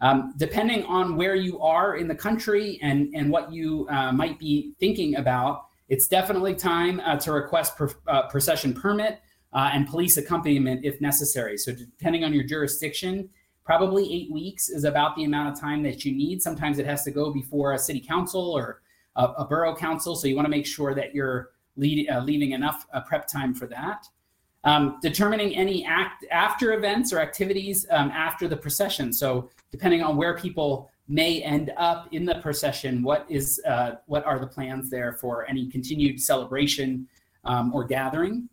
[0.00, 4.38] Um, depending on where you are in the country and, and what you uh, might
[4.38, 9.20] be thinking about, it's definitely time uh, to request per, uh, procession permit
[9.52, 11.56] uh, and police accompaniment if necessary.
[11.56, 13.28] So, depending on your jurisdiction,
[13.64, 16.42] probably eight weeks is about the amount of time that you need.
[16.42, 18.82] Sometimes it has to go before a city council or
[19.16, 20.16] a, a borough council.
[20.16, 23.54] So, you want to make sure that you're lead, uh, leaving enough uh, prep time
[23.54, 24.06] for that.
[24.64, 29.12] Um, determining any act after events or activities um, after the procession.
[29.12, 34.24] So depending on where people may end up in the procession, what is uh, what
[34.24, 37.08] are the plans there for any continued celebration
[37.44, 38.48] um, or gathering?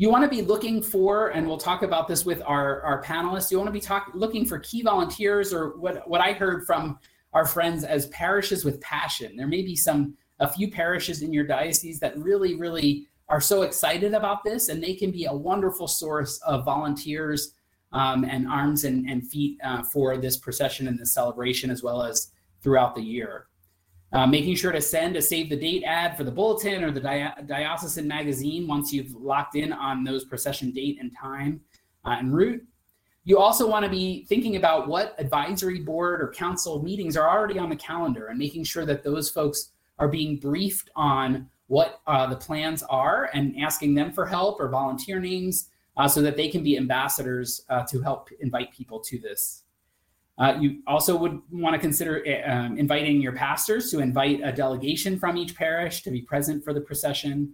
[0.00, 3.50] You want to be looking for, and we'll talk about this with our, our panelists.
[3.50, 7.00] You want to be talk, looking for key volunteers, or what what I heard from
[7.32, 9.36] our friends as parishes with passion.
[9.36, 13.62] There may be some a few parishes in your diocese that really, really are so
[13.62, 17.54] excited about this, and they can be a wonderful source of volunteers
[17.92, 22.04] um, and arms and, and feet uh, for this procession and this celebration, as well
[22.04, 22.30] as
[22.62, 23.47] throughout the year.
[24.10, 27.00] Uh, making sure to send a save the date ad for the bulletin or the
[27.00, 31.60] di- diocesan magazine once you've locked in on those procession date and time
[32.06, 32.64] uh, and route.
[33.24, 37.58] You also want to be thinking about what advisory board or council meetings are already
[37.58, 42.26] on the calendar and making sure that those folks are being briefed on what uh,
[42.26, 45.68] the plans are and asking them for help or volunteer names
[45.98, 49.64] uh, so that they can be ambassadors uh, to help invite people to this.
[50.38, 54.52] Uh, you also would want to consider uh, um, inviting your pastors to invite a
[54.52, 57.52] delegation from each parish to be present for the procession.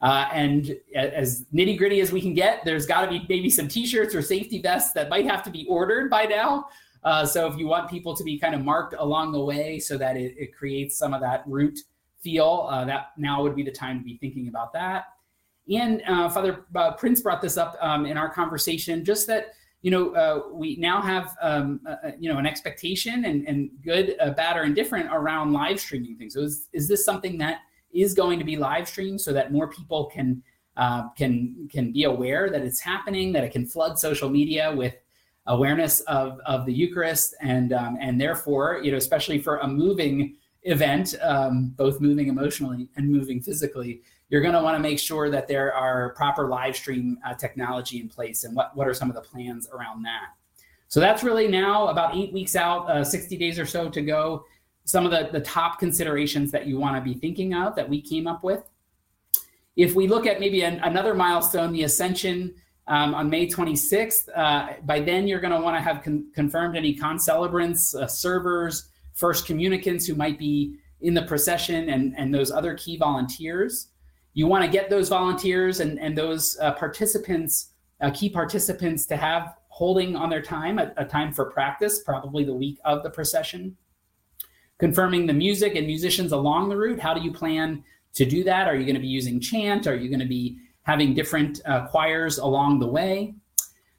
[0.00, 3.66] Uh, and as nitty gritty as we can get, there's got to be maybe some
[3.66, 6.66] t shirts or safety vests that might have to be ordered by now.
[7.02, 9.98] Uh, so if you want people to be kind of marked along the way so
[9.98, 11.78] that it, it creates some of that route
[12.22, 15.06] feel, uh, that now would be the time to be thinking about that.
[15.70, 16.64] And uh, Father
[16.98, 21.00] Prince brought this up um, in our conversation, just that you know uh, we now
[21.00, 25.80] have um, uh, you know an expectation and, and good, bad, or indifferent around live
[25.80, 26.34] streaming things.
[26.34, 27.60] So is, is this something that
[27.92, 30.42] is going to be live streamed so that more people can
[31.16, 34.94] can can be aware that it's happening, that it can flood social media with
[35.46, 40.36] awareness of, of the Eucharist, and um, and therefore, you know, especially for a moving
[40.62, 45.28] event, um, both moving emotionally and moving physically, you're going to want to make sure
[45.28, 48.44] that there are proper live stream uh, technology in place.
[48.44, 50.30] And what what are some of the plans around that?
[50.88, 54.44] So that's really now about eight weeks out, uh, 60 days or so to go.
[54.84, 58.00] Some of the, the top considerations that you want to be thinking of that we
[58.00, 58.64] came up with.
[59.76, 62.54] If we look at maybe an, another milestone, the Ascension,
[62.90, 64.28] um, on May 26th.
[64.34, 68.88] Uh, by then, you're going to want to have con- confirmed any concelebrants, uh, servers,
[69.14, 73.88] first communicants who might be in the procession, and, and those other key volunteers.
[74.34, 79.16] You want to get those volunteers and, and those uh, participants, uh, key participants, to
[79.16, 83.10] have holding on their time a, a time for practice, probably the week of the
[83.10, 83.76] procession.
[84.78, 87.00] Confirming the music and musicians along the route.
[87.00, 88.66] How do you plan to do that?
[88.66, 89.86] Are you going to be using chant?
[89.86, 93.34] Are you going to be having different uh, choirs along the way.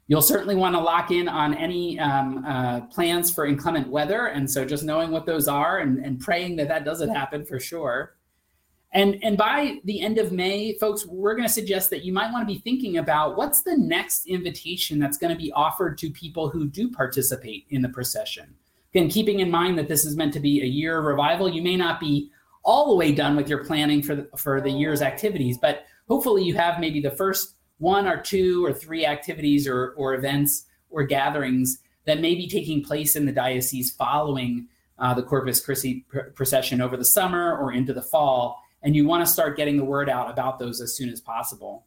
[0.08, 4.26] You'll certainly want to lock in on any um, uh, plans for inclement weather.
[4.26, 7.58] And so just knowing what those are and, and praying that that doesn't happen for
[7.58, 8.16] sure.
[8.94, 12.30] And, and by the end of May, folks, we're going to suggest that you might
[12.30, 16.10] want to be thinking about what's the next invitation that's going to be offered to
[16.10, 18.54] people who do participate in the procession.
[18.94, 21.62] Again, keeping in mind that this is meant to be a year of revival, you
[21.62, 22.30] may not be
[22.64, 26.44] all the way done with your planning for the, for the year's activities, but hopefully
[26.44, 31.02] you have maybe the first one or two or three activities or, or events or
[31.02, 36.30] gatherings that may be taking place in the diocese following uh, the Corpus Christi pr-
[36.34, 38.62] procession over the summer or into the fall.
[38.82, 41.86] And you want to start getting the word out about those as soon as possible.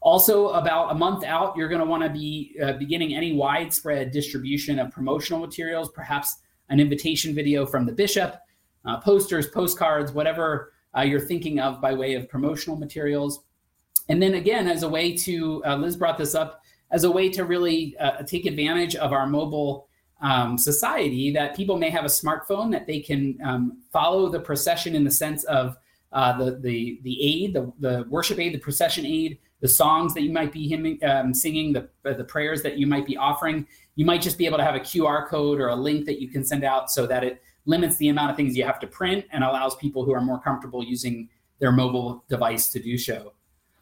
[0.00, 4.10] Also, about a month out, you're going to want to be uh, beginning any widespread
[4.10, 6.36] distribution of promotional materials, perhaps
[6.68, 8.36] an invitation video from the bishop,
[8.84, 13.40] uh, posters, postcards, whatever uh, you're thinking of by way of promotional materials.
[14.08, 17.28] And then again, as a way to, uh, Liz brought this up, as a way
[17.30, 19.88] to really uh, take advantage of our mobile
[20.20, 24.94] um, society, that people may have a smartphone that they can um, follow the procession
[24.94, 25.76] in the sense of
[26.12, 30.22] uh, the the the aid, the the worship aid, the procession aid, the songs that
[30.22, 33.66] you might be hymning, um, singing, the the prayers that you might be offering.
[33.96, 36.28] You might just be able to have a QR code or a link that you
[36.28, 39.24] can send out so that it limits the amount of things you have to print
[39.32, 41.28] and allows people who are more comfortable using
[41.58, 43.32] their mobile device to do so.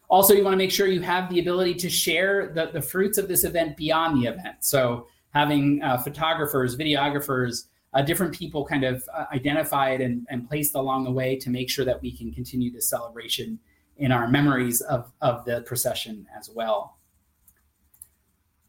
[0.09, 3.17] Also, you want to make sure you have the ability to share the, the fruits
[3.17, 4.55] of this event beyond the event.
[4.61, 10.75] So, having uh, photographers, videographers, uh, different people kind of uh, identified and, and placed
[10.75, 13.59] along the way to make sure that we can continue the celebration
[13.97, 16.97] in our memories of, of the procession as well.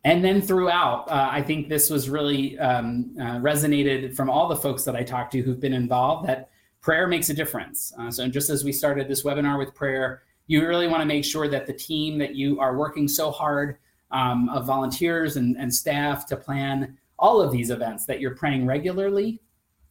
[0.04, 4.56] And then throughout, uh, I think this was really um, uh, resonated from all the
[4.56, 6.50] folks that I talked to who've been involved that
[6.80, 7.92] prayer makes a difference.
[7.98, 11.24] Uh, so, just as we started this webinar with prayer, you really want to make
[11.24, 13.76] sure that the team that you are working so hard
[14.10, 18.66] um, of volunteers and, and staff to plan all of these events that you're praying
[18.66, 19.40] regularly,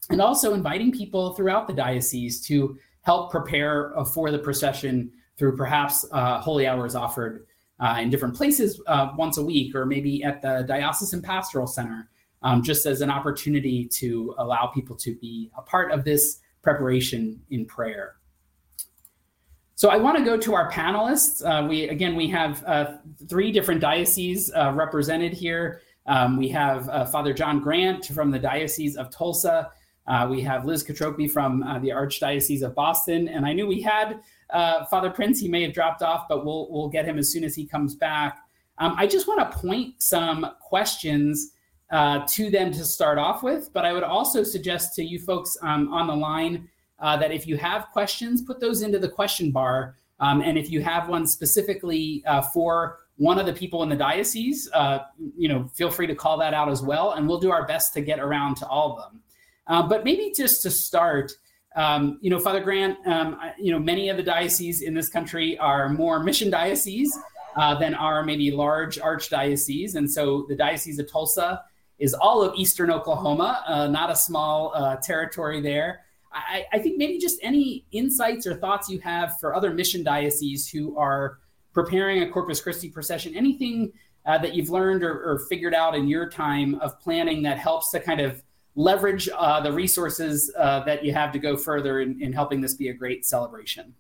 [0.10, 5.56] and also inviting people throughout the diocese to help prepare uh, for the procession through
[5.56, 7.46] perhaps uh, holy hours offered
[7.80, 12.10] uh, in different places uh, once a week, or maybe at the Diocesan Pastoral Center,
[12.42, 17.40] um, just as an opportunity to allow people to be a part of this preparation
[17.50, 18.16] in prayer.
[19.76, 21.46] So I want to go to our panelists.
[21.46, 22.94] Uh, we again we have uh,
[23.30, 25.82] three different dioceses represented here.
[26.08, 29.72] Um, we have uh, Father John Grant from the Diocese of Tulsa.
[30.30, 34.86] we have Liz Katropy from the Archdiocese of Boston, and I knew we had uh,
[34.86, 37.56] Father Prince, he may have dropped off, but we'll we'll get him as soon as
[37.56, 38.40] he comes back.
[38.78, 41.52] Um, I just want to point some questions
[41.92, 45.58] uh, to them to start off with, but I would also suggest to you folks
[45.62, 49.52] um, on the line uh, that if you have questions, put those into the question
[49.52, 49.98] bar.
[50.20, 53.96] Um, and if you have one specifically uh, for one of the people in the
[53.96, 55.00] diocese, uh,
[55.36, 57.94] you know, feel free to call that out as well, and we'll do our best
[57.94, 59.22] to get around to all of them.
[59.66, 61.34] Uh, but maybe just to start,
[61.76, 65.58] um, you know, Father Grant, um, you know, many of the dioceses in this country
[65.58, 67.18] are more mission dioceses
[67.58, 69.96] uh, than are maybe large archdioceses.
[69.96, 71.64] And so the Diocese of Tulsa
[71.98, 76.02] is all of Eastern Oklahoma, uh, not a small uh, territory there.
[76.32, 80.70] I, I, think maybe just any insights or thoughts you have for other mission dioceses
[80.70, 81.40] who are
[81.78, 83.94] preparing a Corpus Christi procession, anything
[84.26, 87.92] uh, that you've learned or, or figured out in your time of planning that helps
[87.92, 88.42] to kind of
[88.74, 92.74] leverage uh, the resources uh, that you have to go further in, in helping this
[92.74, 93.94] be a great celebration?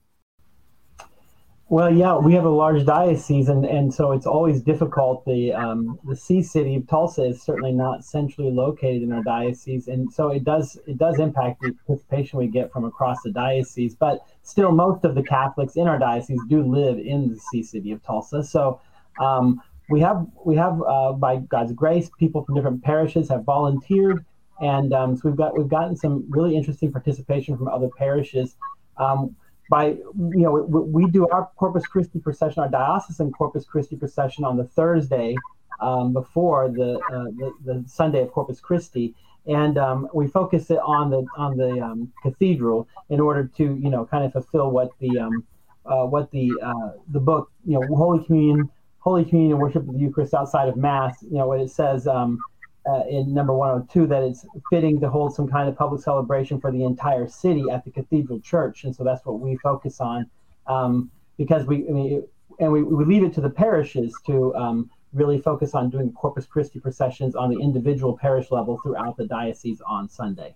[1.70, 5.26] Well, yeah, we have a large diocese, and, and so it's always difficult.
[5.26, 9.89] The um, the see city of Tulsa is certainly not centrally located in our diocese,
[9.89, 13.95] and so it does it does impact the participation we get from across the diocese.
[13.95, 17.91] But still, most of the Catholics in our diocese do live in the see city
[17.91, 18.43] of Tulsa.
[18.43, 18.80] So
[19.20, 24.24] um, we have we have uh, by God's grace, people from different parishes have volunteered
[24.59, 28.55] and um, so we've got we've gotten some really interesting participation from other parishes.
[28.97, 29.36] Um,
[29.70, 34.43] by you know we, we, do our Corpus Christi procession, our diocesan Corpus Christi procession
[34.43, 35.36] on the Thursday
[35.82, 39.13] um, before the, uh, the, the Sunday of Corpus Christi,
[39.45, 43.89] and um, we focus it on the on the um, cathedral in order to you
[43.89, 45.43] know kind of fulfill what the um,
[45.86, 49.99] uh, what the uh, the book you know Holy Communion Holy Communion worship of the
[49.99, 52.39] Eucharist outside of Mass you know what it says um,
[52.88, 56.72] uh, in number 102 that it's fitting to hold some kind of public celebration for
[56.72, 58.84] the entire city at the cathedral church.
[58.84, 60.30] And so that's what we focus on
[60.68, 62.24] um, because we I mean,
[62.60, 66.46] and we, we leave it to the parishes to um, really focus on doing corpus
[66.46, 70.56] christi processions on the individual parish level throughout the diocese on sunday.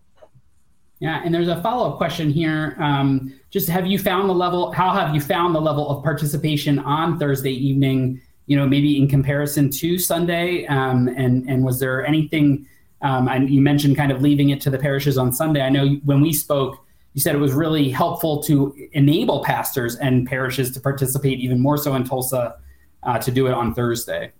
[1.00, 2.76] Yeah and there's a follow-up question here.
[2.80, 6.80] Um, just have you found the level how have you found the level of participation
[6.80, 8.22] on thursday evening
[8.52, 10.66] you know, maybe in comparison to Sunday?
[10.66, 12.68] Um, and and was there anything?
[13.02, 15.62] Um, and you mentioned kind of leaving it to the parishes on Sunday.
[15.62, 20.28] I know when we spoke, you said it was really helpful to enable pastors and
[20.28, 22.58] parishes to participate even more so in Tulsa
[23.04, 24.34] uh, to do it on Thursday.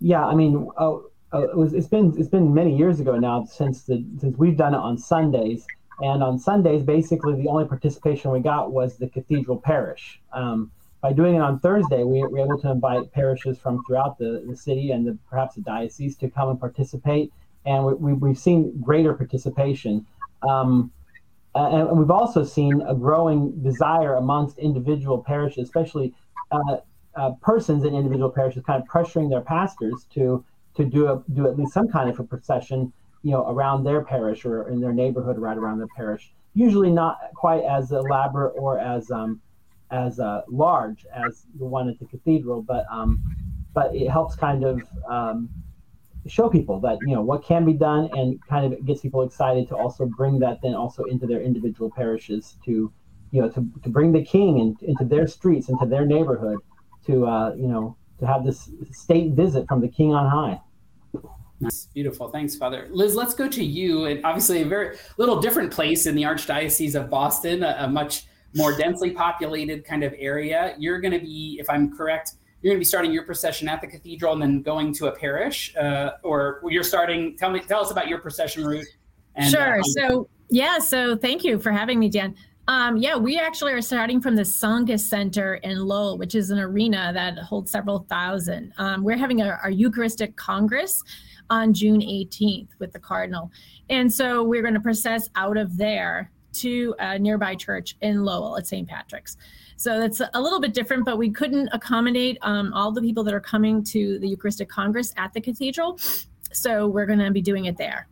[0.00, 0.96] Yeah, I mean, uh,
[1.32, 4.56] uh, it was, it's been it's been many years ago now since the since we've
[4.56, 5.64] done it on Sundays.
[6.00, 10.20] And on Sundays, basically, the only participation we got was the cathedral parish.
[10.32, 14.44] Um, by doing it on Thursday, we were able to invite parishes from throughout the,
[14.48, 17.32] the city and the, perhaps the diocese to come and participate.
[17.64, 20.06] And we, we, have seen greater participation.
[20.48, 20.90] Um,
[21.54, 26.14] and, we've also seen a growing desire amongst individual parishes, especially
[26.50, 26.78] uh,
[27.14, 30.44] uh, persons in individual parishes, kind of pressuring their pastors to
[30.76, 32.92] to do a, do at least some kind of a procession,
[33.24, 36.32] you know, around their parish or in their neighborhood, right around their parish.
[36.54, 39.40] Usually not quite as elaborate or as um,
[39.90, 43.22] as uh, large as the one at the cathedral, but um,
[43.74, 45.48] but it helps kind of um,
[46.26, 49.68] show people that you know what can be done, and kind of gets people excited
[49.68, 52.92] to also bring that then also into their individual parishes to
[53.30, 56.58] you know, to, to bring the king in, into their streets, into their neighborhood,
[57.06, 60.60] to, uh, you know, to have this state visit from the king on high.
[61.92, 62.28] Beautiful.
[62.28, 62.88] Thanks, Father.
[62.90, 64.04] Liz, let's go to you.
[64.04, 68.26] And obviously, a very little different place in the Archdiocese of Boston, a, a much
[68.54, 70.74] more densely populated kind of area.
[70.78, 72.32] You're going to be, if I'm correct,
[72.62, 75.12] you're going to be starting your procession at the cathedral and then going to a
[75.12, 77.36] parish, uh, or you're starting.
[77.36, 78.86] Tell me, tell us about your procession route.
[79.36, 79.80] And, sure.
[79.80, 80.78] Uh, so yeah.
[80.78, 82.34] So thank you for having me, Dan.
[82.66, 86.58] Um, yeah, we actually are starting from the Tsongas Center in Lowell, which is an
[86.58, 88.74] arena that holds several thousand.
[88.76, 91.02] Um, we're having a, our Eucharistic Congress
[91.48, 93.50] on June 18th with the Cardinal.
[93.88, 98.56] And so we're going to process out of there to a nearby church in Lowell
[98.56, 98.88] at St.
[98.88, 99.36] Patrick's.
[99.76, 103.34] So that's a little bit different, but we couldn't accommodate um, all the people that
[103.34, 105.98] are coming to the Eucharistic Congress at the cathedral.
[106.52, 108.08] So we're going to be doing it there.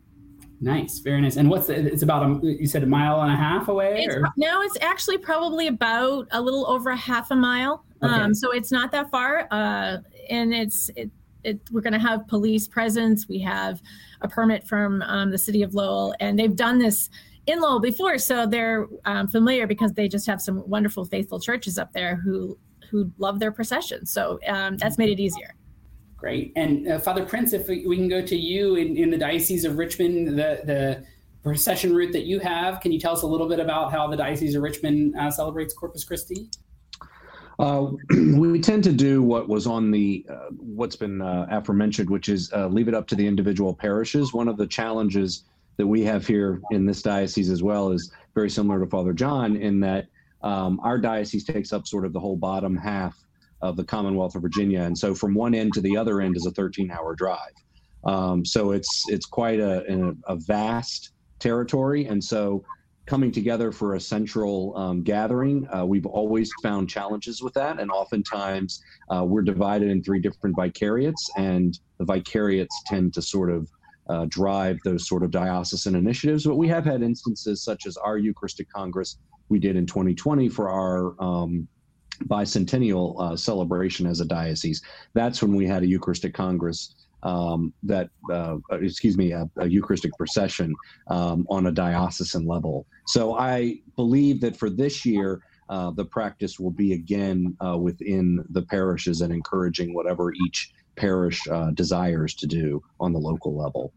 [0.59, 1.35] Nice, very nice.
[1.35, 4.05] And what's the, it's about a you said a mile and a half away?
[4.05, 7.85] It's, no, it's actually probably about a little over a half a mile.
[8.01, 8.11] Okay.
[8.11, 9.97] Um, so it's not that far, uh,
[10.29, 11.11] and it's it,
[11.43, 13.27] it, we're going to have police presence.
[13.27, 13.81] We have
[14.21, 17.09] a permit from um, the city of Lowell, and they've done this
[17.47, 21.77] in Lowell before, so they're um, familiar because they just have some wonderful faithful churches
[21.77, 22.57] up there who
[22.91, 24.05] who love their procession.
[24.05, 25.55] So um, that's made it easier.
[26.15, 26.53] Great.
[26.55, 29.65] And uh, Father Prince, if we, we, can go to you in, in the Diocese
[29.65, 31.05] of Richmond, the, the
[31.43, 34.17] procession route that you have, can you tell us a little bit about how the
[34.17, 36.49] Diocese of Richmond uh, celebrates Corpus Christi?
[37.59, 37.91] Uh,
[38.35, 42.51] we tend to do what was on the uh, what's been uh, aforementioned, which is
[42.53, 44.33] uh, leave it up to the individual parishes.
[44.33, 45.43] One of the challenges
[45.77, 49.55] that we have here in this diocese as well is very similar to Father John
[49.55, 50.07] in that
[50.41, 53.15] um, our diocese takes up sort of the whole bottom half
[53.61, 56.45] of the Commonwealth of Virginia, and so from one end to the other end is
[56.45, 57.53] a 13-hour drive.
[58.03, 62.63] Um, so it's it's quite a, a, vast territory, and so
[63.07, 67.89] coming together for a central um, gathering, uh, we've always found challenges with that, and
[67.89, 73.67] oftentimes uh, we're divided in three different vicariates, and the vicariates tend to sort of
[74.09, 76.45] uh, drive those sort of diocesan initiatives.
[76.45, 79.17] But we have had instances such as our Eucharistic Congress
[79.49, 81.67] we did in 2020 for our um,
[82.25, 84.81] bicentennial uh, celebration as a diocese.
[85.13, 90.11] That's when we had a Eucharistic Congress um, that, uh, excuse me, a, a Eucharistic
[90.17, 90.73] procession
[91.07, 92.85] um, on a diocesan level.
[93.07, 98.43] So I believe that for this year, uh, the practice will be again uh, within
[98.51, 103.93] the parishes and encouraging whatever each parish uh, desires to do on the local level.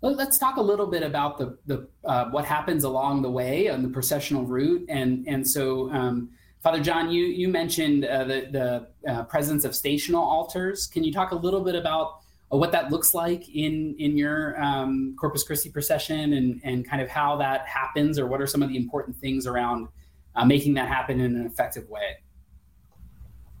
[0.00, 3.68] Well, let's talk a little bit about the the uh, what happens along the way
[3.68, 6.28] on the processional route, and and so um,
[6.62, 10.86] Father John, you you mentioned uh, the the uh, presence of stational altars.
[10.86, 12.20] Can you talk a little bit about
[12.52, 17.00] uh, what that looks like in in your um, Corpus Christi procession, and and kind
[17.00, 19.88] of how that happens, or what are some of the important things around
[20.36, 22.16] uh, making that happen in an effective way?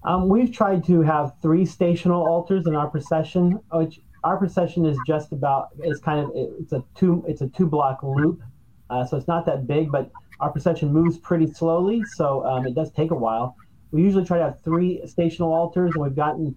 [0.04, 4.98] Um, we've tried to have three stational altars in our procession, which our procession is
[5.06, 8.42] just about it's kind of it's a two it's a two block loop,
[8.90, 12.74] uh, so it's not that big, but our procession moves pretty slowly, so um, it
[12.74, 13.56] does take a while.
[13.92, 16.54] We usually try to have three stational altars, and we've gotten,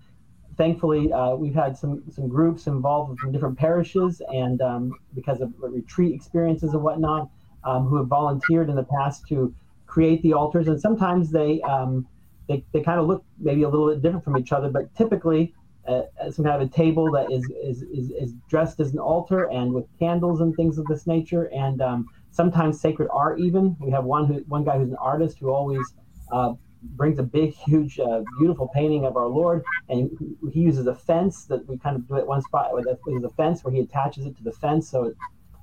[0.57, 5.53] thankfully, uh, we've had some some groups involved from different parishes, and um, because of
[5.59, 7.29] retreat experiences and whatnot,
[7.63, 9.53] um, who have volunteered in the past to
[9.85, 12.05] create the altars, and sometimes they um,
[12.47, 15.53] they, they kind of look maybe a little bit different from each other, but typically
[15.87, 19.45] uh, some kind of a table that is, is, is, is, dressed as an altar
[19.45, 21.45] and with candles and things of this nature.
[21.53, 23.75] And um, sometimes sacred art even.
[23.79, 25.85] We have one who one guy who's an artist who always
[26.31, 30.11] uh, brings a big, huge, uh, beautiful painting of our Lord, and
[30.51, 33.63] he uses a fence that we kind of do at one spot with a, fence
[33.63, 34.89] where he attaches it to the fence.
[34.89, 35.13] So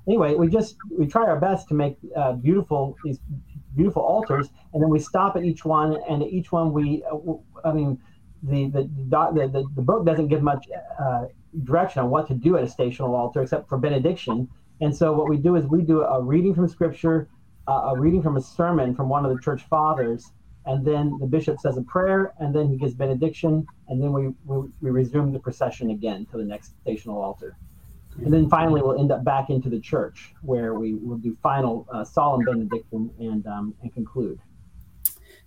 [0.07, 3.19] anyway, we just we try our best to make uh, beautiful these
[3.75, 7.17] beautiful altars, and then we stop at each one, and at each one we, uh,
[7.67, 7.99] I mean,
[8.43, 10.67] the the the, the, book doesn't give much
[10.99, 11.25] uh,
[11.63, 14.47] direction on what to do at a stational altar except for benediction.
[14.81, 17.29] And so what we do is we do a reading from Scripture,
[17.67, 20.31] uh, a reading from a sermon from one of the church fathers,
[20.65, 24.33] and then the bishop says a prayer, and then he gives benediction, and then we,
[24.45, 27.55] we, we resume the procession again to the next stational altar.
[28.23, 31.87] And then finally, we'll end up back into the church where we will do final
[31.91, 34.39] uh, solemn benediction and, um, and conclude.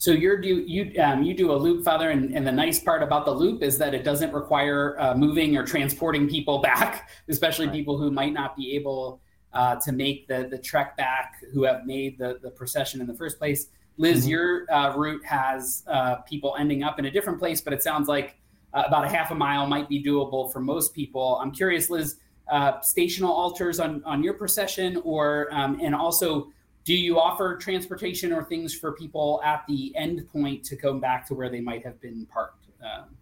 [0.01, 3.03] So you're do you um, you do a loop, Father, and, and the nice part
[3.03, 7.67] about the loop is that it doesn't require uh, moving or transporting people back, especially
[7.67, 7.75] right.
[7.75, 9.21] people who might not be able
[9.53, 13.15] uh, to make the the trek back, who have made the the procession in the
[13.15, 13.71] first place.
[13.97, 14.31] Liz, mm-hmm.
[14.31, 18.07] your uh, route has uh, people ending up in a different place, but it sounds
[18.07, 18.39] like
[18.73, 21.41] uh, about a half a mile might be doable for most people.
[21.43, 22.21] I'm curious, Liz,
[22.51, 26.51] uh, stational altars on on your procession, or um, and also
[26.85, 31.27] do you offer transportation or things for people at the end point to come back
[31.27, 32.67] to where they might have been parked?
[32.83, 33.17] Um,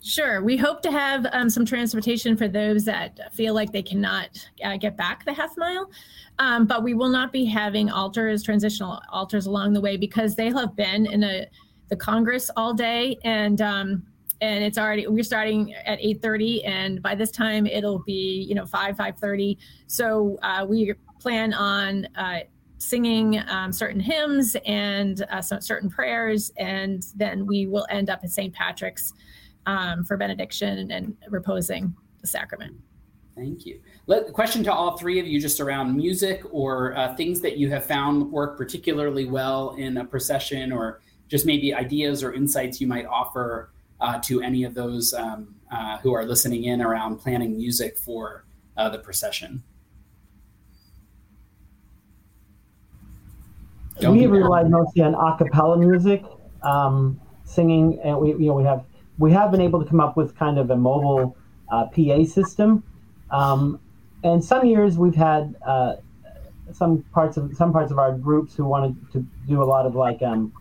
[0.00, 0.42] Sure.
[0.42, 4.28] We hope to have um, some transportation for those that feel like they cannot
[4.64, 5.90] uh, get back the half mile.
[6.38, 10.50] Um, but we will not be having altars, transitional altars along the way because they
[10.50, 11.46] have been in a
[11.88, 14.06] the Congress all day and um,
[14.40, 18.66] and it's already we're starting at 8:30 and by this time it'll be you know
[18.66, 19.56] 5 5:30.
[19.86, 22.40] So uh, we plan on uh,
[22.78, 28.20] singing um, certain hymns and uh, some certain prayers and then we will end up
[28.22, 28.54] at St.
[28.54, 29.12] Patrick's
[29.66, 32.76] um, for benediction and reposing the sacrament.
[33.36, 33.80] Thank you.
[34.06, 37.70] Let, question to all three of you just around music or uh, things that you
[37.70, 42.86] have found work particularly well in a procession or just maybe ideas or insights you
[42.86, 43.70] might offer
[44.00, 48.44] uh, to any of those um, uh, who are listening in around planning music for
[48.76, 49.62] uh, the procession.
[54.00, 56.22] Don't we relied mostly on a cappella music,
[56.62, 58.84] um, singing, and we you know we have
[59.18, 61.36] we have been able to come up with kind of a mobile
[61.70, 62.84] uh, PA system.
[63.30, 63.80] Um,
[64.22, 65.96] and some years we've had uh,
[66.72, 69.94] some parts of some parts of our groups who wanted to do a lot of
[69.94, 70.52] like um,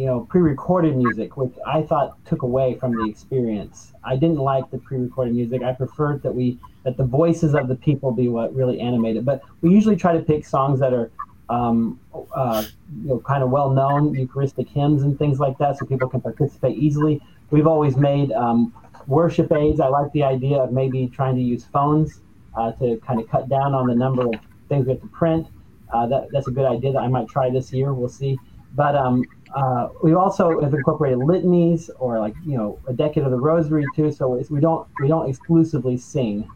[0.00, 3.92] you know pre-recorded music, which I thought took away from the experience.
[4.02, 5.62] I didn't like the pre-recorded music.
[5.62, 9.26] I preferred that we that the voices of the people be what really animated.
[9.26, 11.10] But we usually try to pick songs that are
[11.50, 12.00] um,
[12.34, 12.64] uh,
[13.02, 16.78] you know, kind of well-known Eucharistic hymns and things like that, so people can participate
[16.78, 17.20] easily.
[17.50, 18.72] We've always made um,
[19.06, 19.80] worship aids.
[19.80, 22.20] I like the idea of maybe trying to use phones
[22.56, 24.34] uh, to kind of cut down on the number of
[24.68, 25.48] things we have to print.
[25.92, 27.92] Uh, that, that's a good idea that I might try this year.
[27.92, 28.38] We'll see.
[28.74, 33.30] But um, uh, we also have incorporated litanies or like you know a decade of
[33.30, 34.12] the Rosary too.
[34.12, 36.48] So we don't we don't exclusively sing.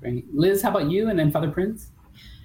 [0.00, 0.62] Great, Liz.
[0.62, 1.08] How about you?
[1.08, 1.92] And then Father Prince.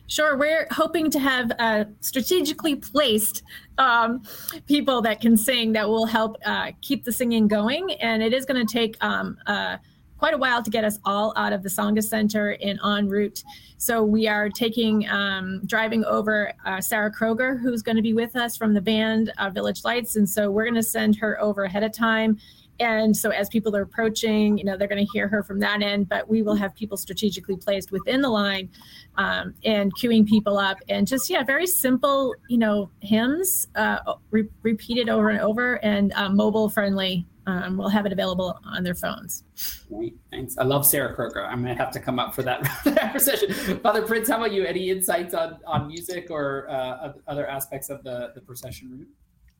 [0.07, 3.41] Sure, we're hoping to have uh, strategically placed
[3.79, 4.21] um,
[4.67, 7.91] people that can sing that will help uh, keep the singing going.
[7.93, 9.77] And it is going to take um, uh,
[10.17, 13.43] quite a while to get us all out of the Tsongas Center and en route.
[13.77, 18.35] So we are taking, um, driving over uh, Sarah Kroger, who's going to be with
[18.35, 20.15] us from the band uh, Village Lights.
[20.15, 22.37] And so we're going to send her over ahead of time
[22.79, 25.81] and so as people are approaching, you know, they're going to hear her from that
[25.81, 28.69] end, but we will have people strategically placed within the line
[29.17, 34.49] um, and queuing people up and just, yeah, very simple, you know, hymns uh, re-
[34.61, 37.25] repeated over and over and uh, mobile friendly.
[37.47, 39.43] Um, we'll have it available on their phones.
[39.87, 40.57] Great, thanks.
[40.57, 41.47] I love Sarah Kroger.
[41.47, 43.53] I'm gonna have to come up for that, that session.
[43.79, 44.65] Father Prince, how about you?
[44.65, 49.07] Any insights on, on music or uh, other aspects of the, the procession route?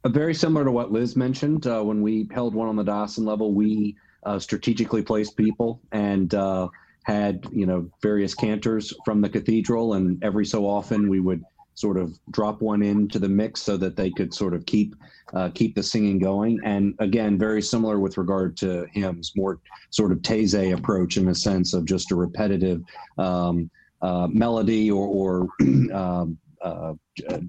[0.03, 1.67] Uh, very similar to what Liz mentioned.
[1.67, 6.33] Uh, when we held one on the diocesan level, we uh, strategically placed people and
[6.33, 6.67] uh,
[7.03, 11.43] had you know various cantors from the cathedral, and every so often we would
[11.75, 14.95] sort of drop one into the mix so that they could sort of keep
[15.34, 16.59] uh, keep the singing going.
[16.63, 19.59] And again, very similar with regard to hymns, more
[19.89, 22.84] sort of Taizé approach in the sense of just a repetitive
[23.17, 23.69] um,
[24.01, 25.47] uh, melody or, or
[25.93, 26.93] um, uh,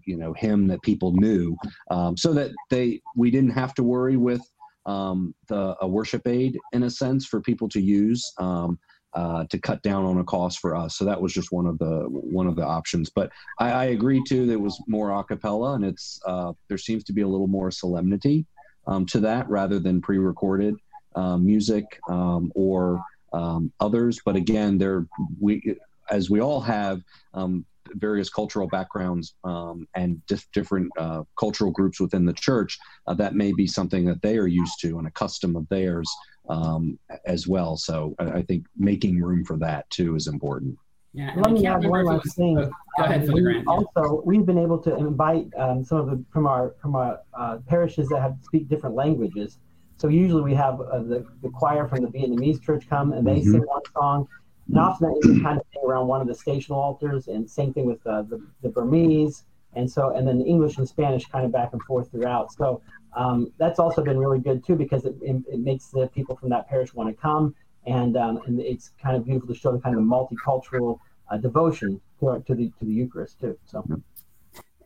[0.04, 1.56] you know hymn that people knew,
[1.90, 4.42] um, so that they we didn't have to worry with
[4.84, 8.78] um, the a worship aid in a sense for people to use um,
[9.14, 10.96] uh, to cut down on a cost for us.
[10.96, 13.10] So that was just one of the one of the options.
[13.10, 16.78] But I, I agree too that it was more a cappella, and it's uh, there
[16.78, 18.46] seems to be a little more solemnity
[18.86, 20.76] um, to that rather than pre-recorded
[21.14, 23.02] uh, music um, or
[23.32, 24.20] um, others.
[24.24, 25.06] But again, there
[25.40, 25.76] we
[26.10, 27.02] as we all have
[27.34, 33.14] um, various cultural backgrounds um, and dif- different uh, cultural groups within the church, uh,
[33.14, 36.08] that may be something that they are used to and a custom of theirs
[36.48, 37.76] um, as well.
[37.76, 40.78] So I, I, think making room for that too is important.
[41.12, 42.56] Yeah, Let me add one last thing.
[42.56, 46.46] Go ahead, um, we also, we've been able to invite um, some of the from
[46.46, 49.58] our from our uh, parishes that have speak different languages.
[49.96, 53.36] So usually we have uh, the, the choir from the Vietnamese church come and they
[53.36, 53.52] mm-hmm.
[53.52, 54.28] sing one song,
[54.68, 57.72] and often that is kind of thing around one of the stational altars, and same
[57.72, 61.52] thing with uh, the, the Burmese, and so and then English and Spanish kind of
[61.52, 62.52] back and forth throughout.
[62.52, 62.82] So
[63.16, 66.50] um, that's also been really good too because it, it, it, makes the people from
[66.50, 67.54] that parish want to come,
[67.86, 70.98] and um, and it's kind of beautiful to show the kind of multicultural
[71.30, 73.58] uh, devotion to, to the to the Eucharist too.
[73.64, 73.84] So.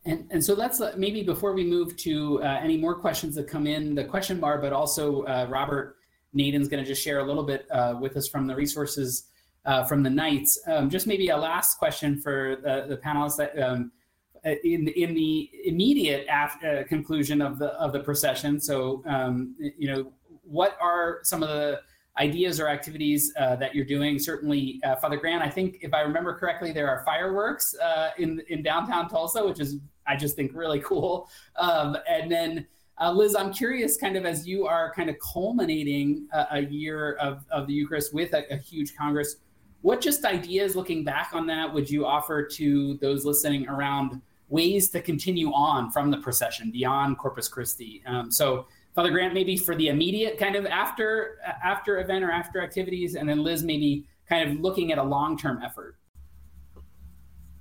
[0.06, 3.48] And, and so let's uh, maybe before we move to uh, any more questions that
[3.48, 5.96] come in the question bar, but also uh, Robert
[6.34, 9.24] Naden's going to just share a little bit uh, with us from the resources
[9.66, 10.58] uh, from the Knights.
[10.66, 13.99] Um, just maybe a last question for the, the panelists that um, uh,
[14.44, 18.60] in in the immediate after, uh, conclusion of the of the procession.
[18.60, 20.12] So um, you know,
[20.44, 21.80] what are some of the
[22.18, 24.18] ideas or activities uh, that you're doing.
[24.18, 28.42] Certainly, uh, Father Grant, I think if I remember correctly, there are fireworks uh, in
[28.48, 31.28] in downtown Tulsa, which is I just think really cool.
[31.56, 32.66] Um, and then.
[33.02, 37.14] Uh, Liz, I'm curious, kind of as you are kind of culminating a, a year
[37.14, 39.36] of, of the Eucharist with a, a huge Congress,
[39.80, 44.20] what just ideas looking back on that would you offer to those listening around
[44.50, 48.02] ways to continue on from the procession beyond Corpus Christi?
[48.06, 52.60] Um, so, Father Grant, maybe for the immediate kind of after after event or after
[52.60, 55.96] activities, and then Liz, maybe kind of looking at a long term effort.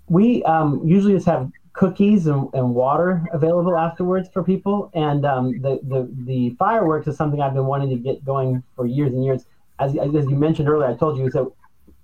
[0.08, 5.62] We um, usually just have cookies and, and, water available afterwards for people, and um,
[5.62, 9.24] the, the the fireworks is something I've been wanting to get going for years and
[9.24, 9.46] years.
[9.78, 11.56] As, as you mentioned earlier, I told you so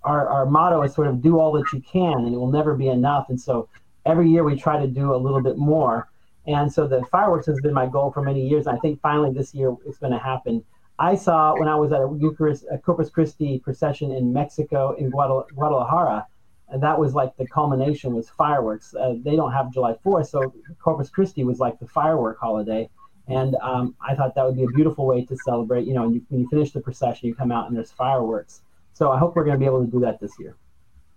[0.06, 2.76] our, our motto is sort of do all that you can and it will never
[2.76, 3.30] be enough.
[3.30, 3.68] And so
[4.06, 6.10] every year we try to do a little bit more.
[6.48, 8.68] And so the fireworks has been my goal for many years.
[8.68, 10.64] And I think finally this year it's going to happen.
[10.98, 15.10] I saw when I was at a Eucharist, a Corpus Christi procession in Mexico in
[15.10, 16.26] Guadalajara,
[16.70, 18.96] and that was like the culmination was fireworks.
[18.96, 22.90] Uh, they don't have July 4th, so Corpus Christi was like the firework holiday.
[23.28, 25.86] And um, I thought that would be a beautiful way to celebrate.
[25.86, 28.62] You know, you, when you finish the procession, you come out and there's fireworks.
[28.94, 30.56] So I hope we're going to be able to do that this year.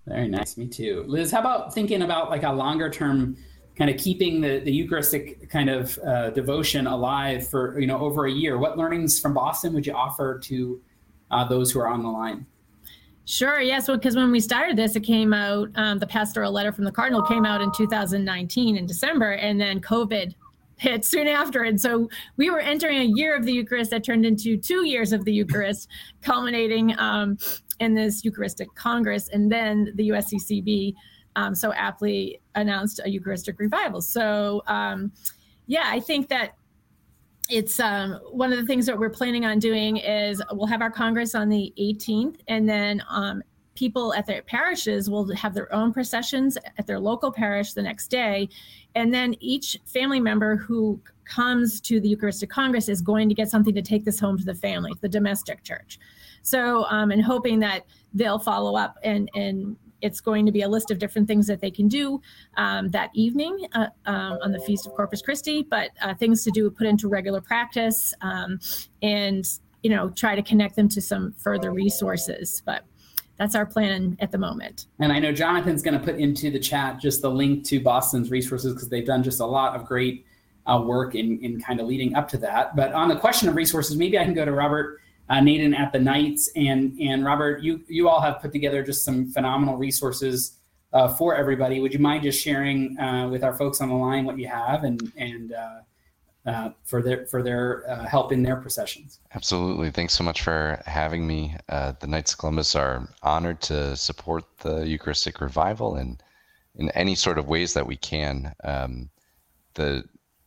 [0.09, 0.56] Very nice.
[0.56, 1.04] Me too.
[1.06, 3.36] Liz, how about thinking about like a longer term
[3.76, 8.26] kind of keeping the, the Eucharistic kind of uh, devotion alive for, you know, over
[8.26, 8.59] a year?
[8.59, 10.80] What learnings from Boston would you offer to
[11.30, 12.46] uh, those who are on the line?
[13.26, 13.61] Sure.
[13.61, 13.86] Yes.
[13.86, 16.92] Well, because when we started this, it came out, um, the pastoral letter from the
[16.92, 20.34] Cardinal came out in 2019 in December, and then COVID
[20.79, 21.62] hit soon after.
[21.64, 25.12] And so we were entering a year of the Eucharist that turned into two years
[25.12, 25.89] of the Eucharist,
[26.22, 27.39] culminating um,
[27.81, 29.29] in this Eucharistic Congress.
[29.29, 30.95] And then the USCCB
[31.37, 34.01] um, so aptly announced a Eucharistic revival.
[34.01, 35.12] So, um,
[35.66, 36.55] yeah, I think that
[37.49, 40.91] it's um, one of the things that we're planning on doing is we'll have our
[40.91, 43.43] Congress on the 18th, and then um,
[43.79, 48.09] people at their parishes will have their own processions at their local parish the next
[48.09, 48.49] day.
[48.97, 53.49] And then each family member who comes to the Eucharistic Congress is going to get
[53.49, 56.01] something to take this home to the family, the domestic church.
[56.43, 60.68] So, um, and hoping that they'll follow up and, and it's going to be a
[60.68, 62.20] list of different things that they can do
[62.57, 66.51] um, that evening uh, um, on the Feast of Corpus Christi, but uh, things to
[66.51, 68.59] do, put into regular practice, um,
[69.03, 69.45] and
[69.83, 72.62] you know, try to connect them to some further resources.
[72.66, 72.85] But
[73.39, 74.86] that's our plan at the moment.
[74.99, 78.30] And I know Jonathan's going to put into the chat just the link to Boston's
[78.30, 80.26] resources because they've done just a lot of great
[80.66, 82.76] uh, work in, in kind of leading up to that.
[82.76, 85.93] But on the question of resources, maybe I can go to Robert uh, Naden at
[85.93, 90.57] the Knights and and Robert, you you all have put together just some phenomenal resources
[90.93, 91.80] uh, for everybody.
[91.80, 94.84] Would you mind just sharing uh, with our folks on the line what you have
[94.84, 95.53] and and
[96.49, 99.20] uh, for their for their uh, help in their processions.
[99.34, 101.55] Absolutely, thanks so much for having me.
[101.68, 106.22] Uh, the Knights of Columbus are honored to support the Eucharistic revival and
[106.76, 108.55] in any sort of ways that we can.
[108.64, 109.11] Um,
[109.74, 110.05] the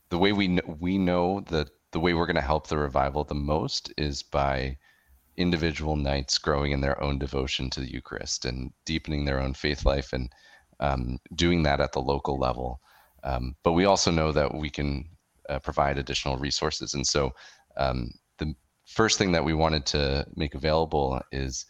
[0.10, 3.24] the way we kn- we know that the way we're going to help the revival
[3.24, 4.78] the most is by
[5.38, 9.86] individual knights growing in their own devotion to the Eucharist and deepening their own faith
[9.86, 10.30] life and
[10.80, 12.82] um, doing that at the local level.
[13.24, 15.06] Um, but we also know that we can
[15.52, 16.94] uh, provide additional resources.
[16.94, 17.32] And so
[17.78, 18.54] um, the
[18.86, 21.66] first thing that we wanted to make available is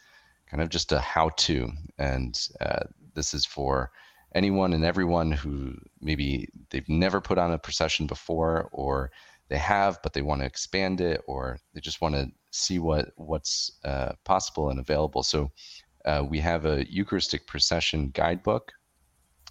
[0.49, 1.71] kind of just a how to.
[1.97, 2.84] And uh,
[3.15, 3.91] this is for
[4.36, 9.11] anyone and everyone who maybe they've never put on a procession before or
[9.49, 13.09] they have but they want to expand it or they just want to see what
[13.17, 15.51] what's uh, possible and available so
[16.05, 18.71] uh, we have a eucharistic procession guidebook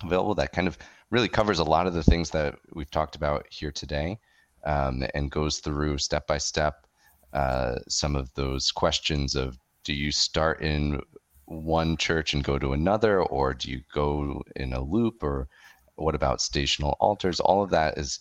[0.03, 0.79] available that kind of
[1.11, 4.19] really covers a lot of the things that we've talked about here today
[4.65, 6.87] um, and goes through step by step
[7.33, 11.01] uh, some of those questions of do you start in
[11.47, 15.49] one church and go to another or do you go in a loop or
[15.97, 17.41] what about stational altars?
[17.41, 18.19] All of that is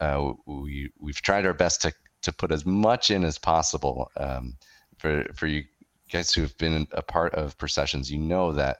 [0.00, 4.10] uh, we, we've tried our best to, to put as much in as possible.
[4.16, 4.56] Um,
[4.98, 5.64] for, for you
[6.10, 8.78] guys who have been a part of processions you know that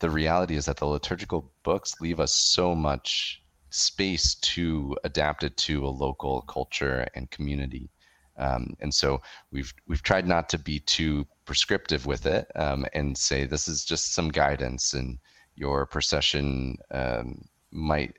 [0.00, 5.56] the reality is that the liturgical books leave us so much space to adapt it
[5.56, 7.90] to a local culture and community.
[8.36, 9.20] Um, and so
[9.52, 13.84] we've we've tried not to be too prescriptive with it um, and say this is
[13.84, 15.18] just some guidance and
[15.56, 18.14] your procession um, might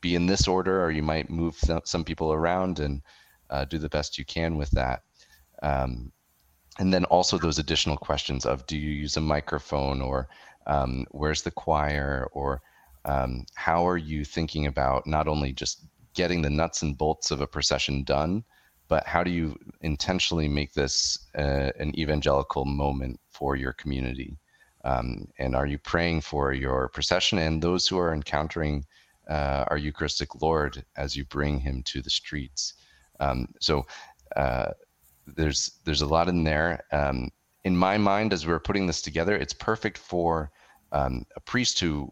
[0.00, 3.02] be in this order or you might move some, some people around and
[3.50, 5.02] uh, do the best you can with that.
[5.62, 6.12] Um,
[6.78, 10.28] and then also those additional questions of do you use a microphone or
[10.66, 12.60] um, where's the choir or
[13.04, 17.40] um, how are you thinking about not only just getting the nuts and bolts of
[17.40, 18.44] a procession done
[18.88, 24.38] but how do you intentionally make this uh, an evangelical moment for your community?
[24.84, 28.86] Um, and are you praying for your procession and those who are encountering
[29.28, 32.74] uh, our Eucharistic Lord as you bring him to the streets?
[33.20, 33.84] Um, so
[34.36, 34.68] uh,
[35.36, 36.84] there's there's a lot in there.
[36.92, 37.30] Um,
[37.64, 40.50] in my mind, as we're putting this together, it's perfect for
[40.92, 42.10] um, a priest who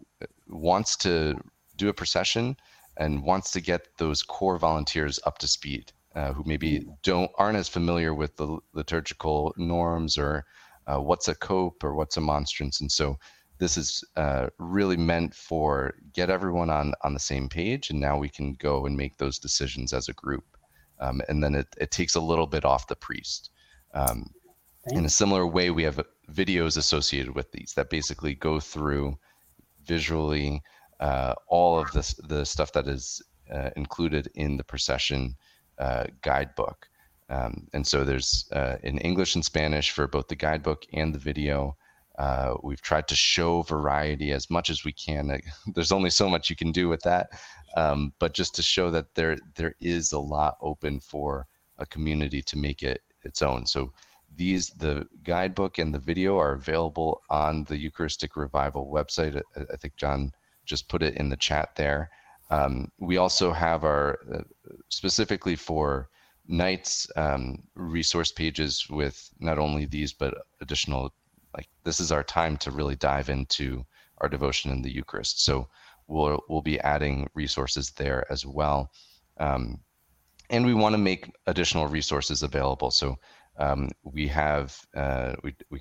[0.49, 1.35] wants to
[1.77, 2.57] do a procession
[2.97, 7.59] and wants to get those core volunteers up to speed, uh, who maybe don't aren't
[7.59, 10.45] as familiar with the liturgical norms or
[10.87, 13.19] uh, what's a cope or what's a monstrance, and so
[13.59, 18.19] this is uh, really meant for get everyone on on the same page, and now
[18.19, 20.56] we can go and make those decisions as a group,
[21.01, 23.51] um, and then it, it takes a little bit off the priest.
[23.95, 24.31] Um,
[24.89, 29.19] in a similar way, we have videos associated with these that basically go through
[29.85, 30.63] visually
[31.01, 33.23] uh, all of this the stuff that is
[33.53, 35.35] uh, included in the procession
[35.79, 36.89] uh, guidebook.
[37.29, 41.19] Um, and so there's uh, in English and Spanish for both the guidebook and the
[41.19, 41.77] video.
[42.19, 45.39] Uh, we've tried to show variety as much as we can.
[45.75, 47.29] There's only so much you can do with that,
[47.77, 51.47] um, but just to show that there there is a lot open for
[51.79, 53.67] a community to make it its own.
[53.67, 53.93] So
[54.35, 59.41] these the guidebook and the video are available on the Eucharistic Revival website.
[59.57, 60.33] I, I think John
[60.65, 62.11] just put it in the chat there.
[62.51, 64.43] Um, we also have our uh,
[64.89, 66.09] specifically for
[66.49, 71.13] Knights um, resource pages with not only these but additional
[71.57, 73.85] like this is our time to really dive into
[74.19, 75.45] our devotion in the Eucharist.
[75.45, 75.69] So
[76.07, 78.91] we'll we'll be adding resources there as well.
[79.39, 79.81] Um,
[80.51, 82.91] and we want to make additional resources available.
[82.91, 83.17] So
[83.59, 85.81] um, we have uh, we, we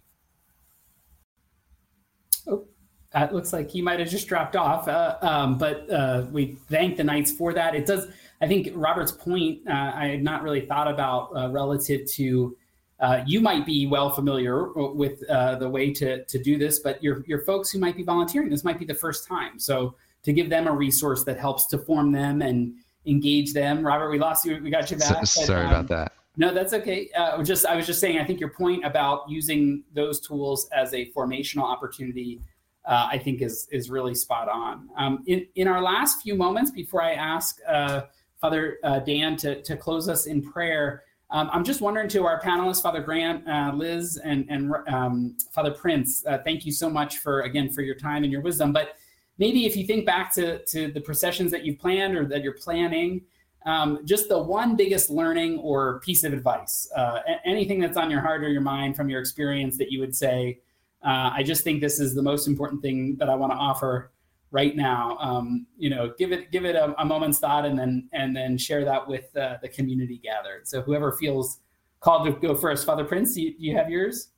[2.47, 2.65] oh
[3.13, 6.97] it looks like he might have just dropped off uh, um, but uh, we thank
[6.97, 8.07] the knights for that it does
[8.41, 12.55] i think robert's point uh, i had not really thought about uh, relative to
[12.99, 17.23] uh, you might be well familiar with the way to, to do this but your,
[17.25, 19.95] your folks who might be volunteering this might be the first time so
[20.25, 22.73] to give them a resource that helps to form them and
[23.05, 26.11] engage them robert we lost you we got you back so, sorry um, about that
[26.37, 27.09] no, that's okay.
[27.15, 28.19] Uh, just I was just saying.
[28.19, 32.41] I think your point about using those tools as a formational opportunity,
[32.85, 34.89] uh, I think, is is really spot on.
[34.97, 38.01] Um, in in our last few moments before I ask uh,
[38.41, 42.41] Father uh, Dan to to close us in prayer, um, I'm just wondering to our
[42.41, 46.25] panelists, Father Grant, uh, Liz, and and um, Father Prince.
[46.25, 48.73] Uh, thank you so much for again for your time and your wisdom.
[48.73, 48.97] But
[49.37, 52.53] maybe if you think back to to the processions that you've planned or that you're
[52.53, 53.21] planning
[53.65, 58.21] um, just the one biggest learning or piece of advice, uh, anything that's on your
[58.21, 60.59] heart or your mind from your experience that you would say,
[61.03, 64.11] uh, I just think this is the most important thing that I want to offer
[64.51, 65.17] right now.
[65.19, 68.57] Um, you know, give it give it a, a, moment's thought, and then and then
[68.57, 70.67] share that with uh, the community gathered.
[70.67, 71.59] So whoever feels
[71.99, 74.29] called to go first, Father Prince, do you, you have yours?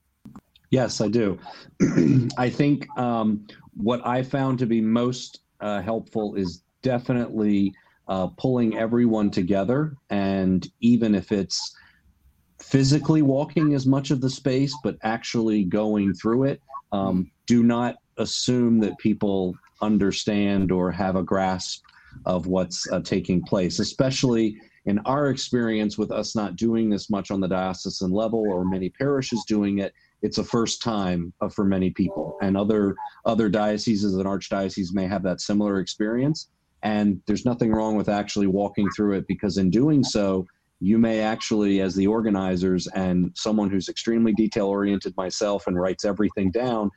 [0.70, 1.38] Yes, I do.
[2.38, 3.46] I think um,
[3.78, 7.74] what I found to be most uh, helpful is definitely
[8.08, 9.96] uh, pulling everyone together.
[10.10, 11.76] And even if it's
[12.62, 16.62] physically walking as much of the space, but actually going through it,
[16.92, 21.84] um, do not assume that people understand or have a grasp
[22.26, 27.30] of what's uh, taking place, especially in our experience with us not doing this much
[27.30, 31.64] on the diocesan level or many parishes doing it it's a first time uh, for
[31.64, 32.96] many people and other
[33.26, 36.50] other dioceses and archdioceses may have that similar experience
[36.84, 40.46] and there's nothing wrong with actually walking through it because in doing so,
[40.80, 46.06] you may actually, as the organizers and someone who's extremely detail oriented myself and writes
[46.06, 46.92] everything down,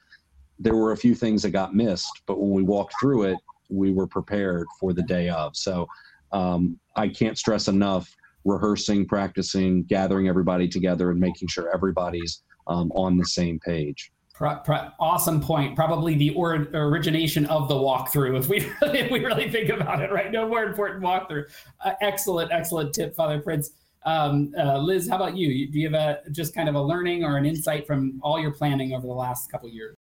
[0.59, 2.23] there were a few things that got missed.
[2.27, 3.39] But when we walked through it,
[3.71, 5.57] we were prepared for the day of.
[5.57, 5.87] So
[6.33, 8.15] um, I can't stress enough
[8.45, 14.11] rehearsing, practicing, gathering everybody together, and making sure everybody's um, on the same page.
[14.33, 15.77] Pro, pro, awesome point.
[15.77, 20.11] Probably the or, origination of the walkthrough, if we if we really think about it,
[20.11, 20.33] right?
[20.33, 21.45] No more important walkthrough.
[21.85, 23.73] Uh, excellent, excellent tip, Father Prince.
[24.07, 25.71] Um, uh, Liz, how about you?
[25.71, 28.53] Do you have a just kind of a learning or an insight from all your
[28.53, 29.95] planning over the last couple years?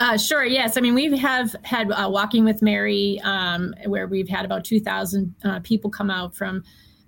[0.00, 0.44] Uh, sure.
[0.44, 0.78] Yes.
[0.78, 5.34] I mean, we have had uh, Walking with Mary, um, where we've had about 2,000
[5.44, 6.64] uh, people come out from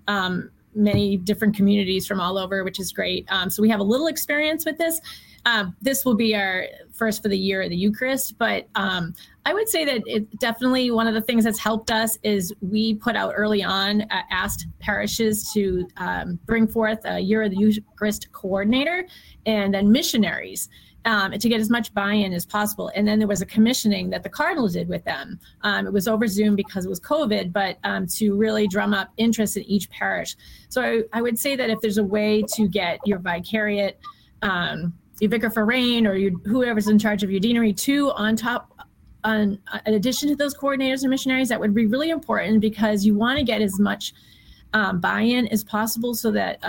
[0.07, 3.27] um, many different communities from all over, which is great.
[3.31, 5.01] Um, so we have a little experience with this.
[5.47, 9.15] Um, this will be our first for the year of the Eucharist, but um,
[9.45, 12.95] I would say that it definitely one of the things that's helped us is we
[12.95, 17.59] put out early on, uh, asked parishes to um, bring forth a year of the
[17.59, 19.07] Eucharist coordinator
[19.45, 20.71] and then missionaries.
[21.07, 22.91] Um, to get as much buy-in as possible.
[22.95, 25.39] And then there was a commissioning that the Cardinal did with them.
[25.61, 29.13] Um, it was over Zoom because it was COVID, but um, to really drum up
[29.19, 30.35] interest in each parish.
[30.71, 33.99] So I, I, would say that if there's a way to get your vicariate,
[34.41, 38.71] um, your vicar forane, or your, whoever's in charge of your deanery, to on top.
[39.25, 43.15] On, in addition to those coordinators and missionaries, that would be really important because you
[43.15, 44.13] want to get as much
[44.75, 46.61] um, buy-in as possible, so that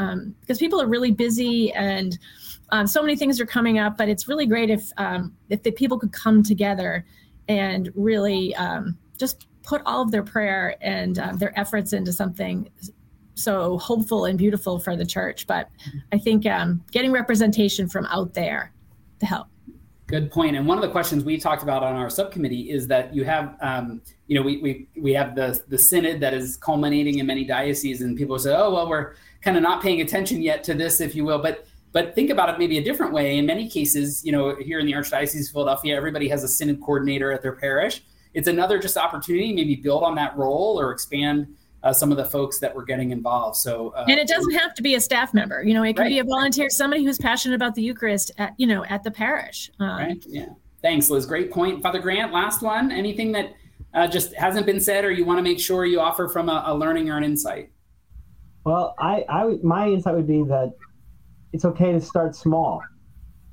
[0.42, 2.18] because people are really busy and
[2.72, 5.72] um, so many things are coming up, but it's really great if um, if the
[5.72, 7.06] people could come together
[7.48, 12.70] and really um, just put all of their prayer and uh, their efforts into something
[13.36, 15.46] so hopeful and beautiful for the church.
[15.48, 15.70] But
[16.12, 18.72] I think um, getting representation from out there
[19.20, 19.48] to help.
[20.08, 20.56] Good point.
[20.56, 23.56] And one of the questions we talked about on our subcommittee is that you have,
[23.60, 27.44] um, you know, we, we, we have the, the synod that is culminating in many
[27.44, 31.02] dioceses and people say, oh, well, we're kind of not paying attention yet to this,
[31.02, 31.40] if you will.
[31.40, 31.66] But
[31.96, 33.38] but think about it maybe a different way.
[33.38, 36.82] In many cases, you know, here in the Archdiocese of Philadelphia, everybody has a synod
[36.82, 38.04] coordinator at their parish.
[38.34, 41.48] It's another just opportunity, maybe build on that role or expand
[41.84, 43.56] uh, some of the folks that were getting involved.
[43.56, 45.64] So, uh, and it doesn't have to be a staff member.
[45.64, 46.10] You know, it could right.
[46.10, 49.72] be a volunteer, somebody who's passionate about the Eucharist at you know at the parish.
[49.80, 50.26] Um, right.
[50.28, 50.48] Yeah.
[50.82, 51.26] Thanks, Liz.
[51.26, 52.34] Great point, Father Grant.
[52.34, 52.92] Last one.
[52.92, 53.54] Anything that
[53.94, 56.62] uh, just hasn't been said, or you want to make sure you offer from a,
[56.66, 57.72] a learning or an insight?
[58.66, 60.74] Well, I, I, my insight would be that
[61.56, 62.84] it's okay to start small.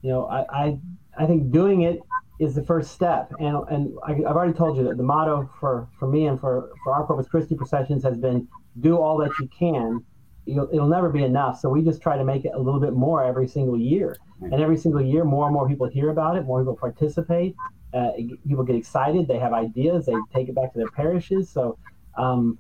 [0.03, 0.79] You know, I, I,
[1.17, 2.01] I think doing it
[2.41, 3.33] is the first step.
[3.39, 6.71] And, and I, have already told you that the motto for, for me and for,
[6.83, 8.49] for our Corpus Christi processions has been
[8.81, 10.05] do all that you can.
[10.47, 11.61] You'll, it'll never be enough.
[11.61, 14.17] So we just try to make it a little bit more every single year.
[14.41, 17.55] And every single year, more and more people hear about it, more people participate.
[17.95, 18.11] Uh,
[18.49, 19.29] people get excited.
[19.29, 20.07] They have ideas.
[20.07, 21.49] They take it back to their parishes.
[21.49, 21.79] So
[22.19, 22.59] um,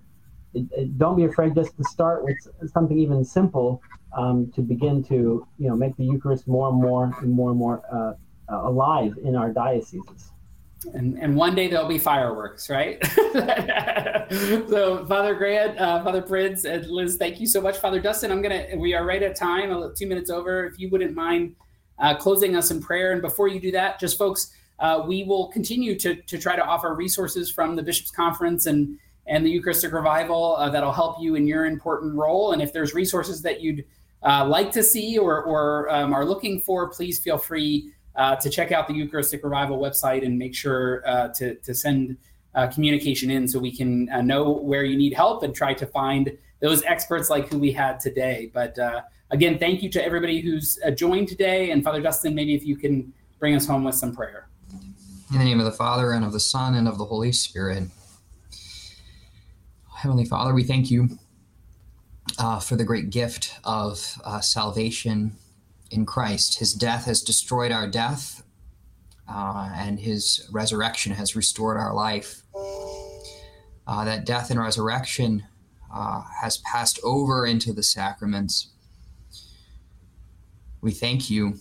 [0.55, 2.36] it, it, don't be afraid just to start with
[2.72, 3.82] something even simple
[4.17, 7.59] um, to begin to you know make the Eucharist more and more and more and
[7.59, 8.15] more uh,
[8.53, 10.31] uh, alive in our dioceses.
[10.95, 12.99] And, and one day there'll be fireworks, right?
[14.69, 17.79] so, Father Grant, uh, Father Prince, and Liz, thank you so much.
[17.79, 18.67] Father Dustin, I'm gonna.
[18.77, 20.67] We are right at time, two minutes over.
[20.67, 21.55] If you wouldn't mind
[22.01, 25.49] uh, closing us in prayer, and before you do that, just folks, uh, we will
[25.49, 29.93] continue to to try to offer resources from the Bishops' Conference and and the Eucharistic
[29.93, 32.53] Revival uh, that'll help you in your important role.
[32.53, 33.85] And if there's resources that you'd
[34.25, 38.51] uh, like to see or, or um, are looking for, please feel free uh, to
[38.51, 42.16] check out the Eucharistic Revival website and make sure uh, to, to send
[42.55, 45.87] uh, communication in so we can uh, know where you need help and try to
[45.87, 48.51] find those experts like who we had today.
[48.53, 51.70] But uh, again, thank you to everybody who's joined today.
[51.70, 54.49] And Father Dustin, maybe if you can bring us home with some prayer.
[55.33, 57.85] In the name of the Father, and of the Son, and of the Holy Spirit.
[59.95, 61.18] Heavenly Father, we thank you
[62.39, 65.37] uh, for the great gift of uh, salvation
[65.91, 66.59] in Christ.
[66.59, 68.43] His death has destroyed our death,
[69.29, 72.43] uh, and his resurrection has restored our life.
[73.87, 75.45] Uh, that death and resurrection
[75.93, 78.68] uh, has passed over into the sacraments.
[80.81, 81.55] We thank you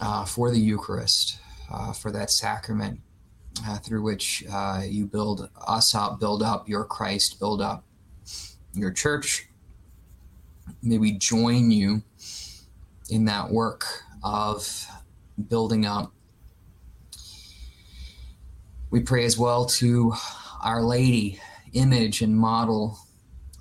[0.00, 1.38] uh, for the Eucharist,
[2.00, 3.00] for that sacrament
[3.82, 4.44] through which
[4.84, 7.84] you build us up, build up your Christ, build up
[8.74, 9.48] your church,
[10.82, 12.02] may we join you
[13.10, 13.84] in that work
[14.22, 14.86] of
[15.48, 16.12] building up.
[18.90, 20.12] We pray as well to
[20.62, 21.40] Our Lady,
[21.72, 22.98] image and model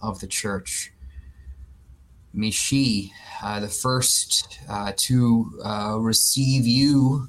[0.01, 0.91] of the church.
[2.33, 3.11] May she,
[3.43, 7.27] uh, the first uh, to uh, receive you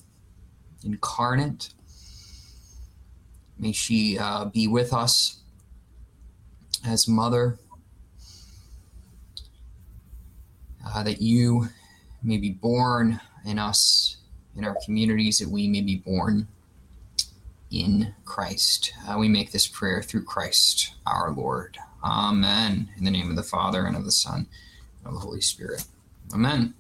[0.84, 1.70] incarnate,
[3.58, 5.40] may she uh, be with us
[6.84, 7.58] as mother
[10.86, 11.68] uh, that you
[12.22, 14.16] may be born in us,
[14.56, 16.46] in our communities, that we may be born
[17.70, 18.92] in Christ.
[19.08, 21.78] Uh, we make this prayer through Christ our Lord.
[22.04, 22.88] Amen.
[22.96, 24.46] In the name of the Father, and of the Son,
[24.98, 25.84] and of the Holy Spirit.
[26.34, 26.74] Amen.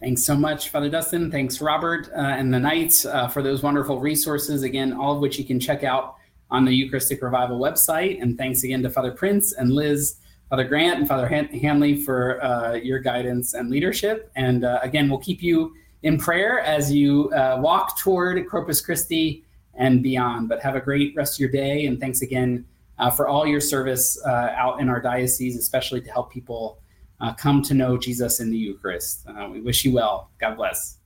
[0.00, 1.30] Thanks so much, Father Dustin.
[1.30, 4.64] Thanks, Robert, uh, and the Knights uh, for those wonderful resources.
[4.64, 6.16] Again, all of which you can check out
[6.50, 8.20] on the Eucharistic Revival website.
[8.20, 10.16] And thanks again to Father Prince and Liz
[10.52, 14.30] Father Grant and Father Han- Hanley for uh, your guidance and leadership.
[14.36, 15.72] And uh, again, we'll keep you
[16.02, 20.50] in prayer as you uh, walk toward Corpus Christi and beyond.
[20.50, 21.86] But have a great rest of your day.
[21.86, 22.66] And thanks again
[22.98, 26.82] uh, for all your service uh, out in our diocese, especially to help people
[27.22, 29.26] uh, come to know Jesus in the Eucharist.
[29.50, 30.32] we wish you well.
[30.38, 30.98] God bless.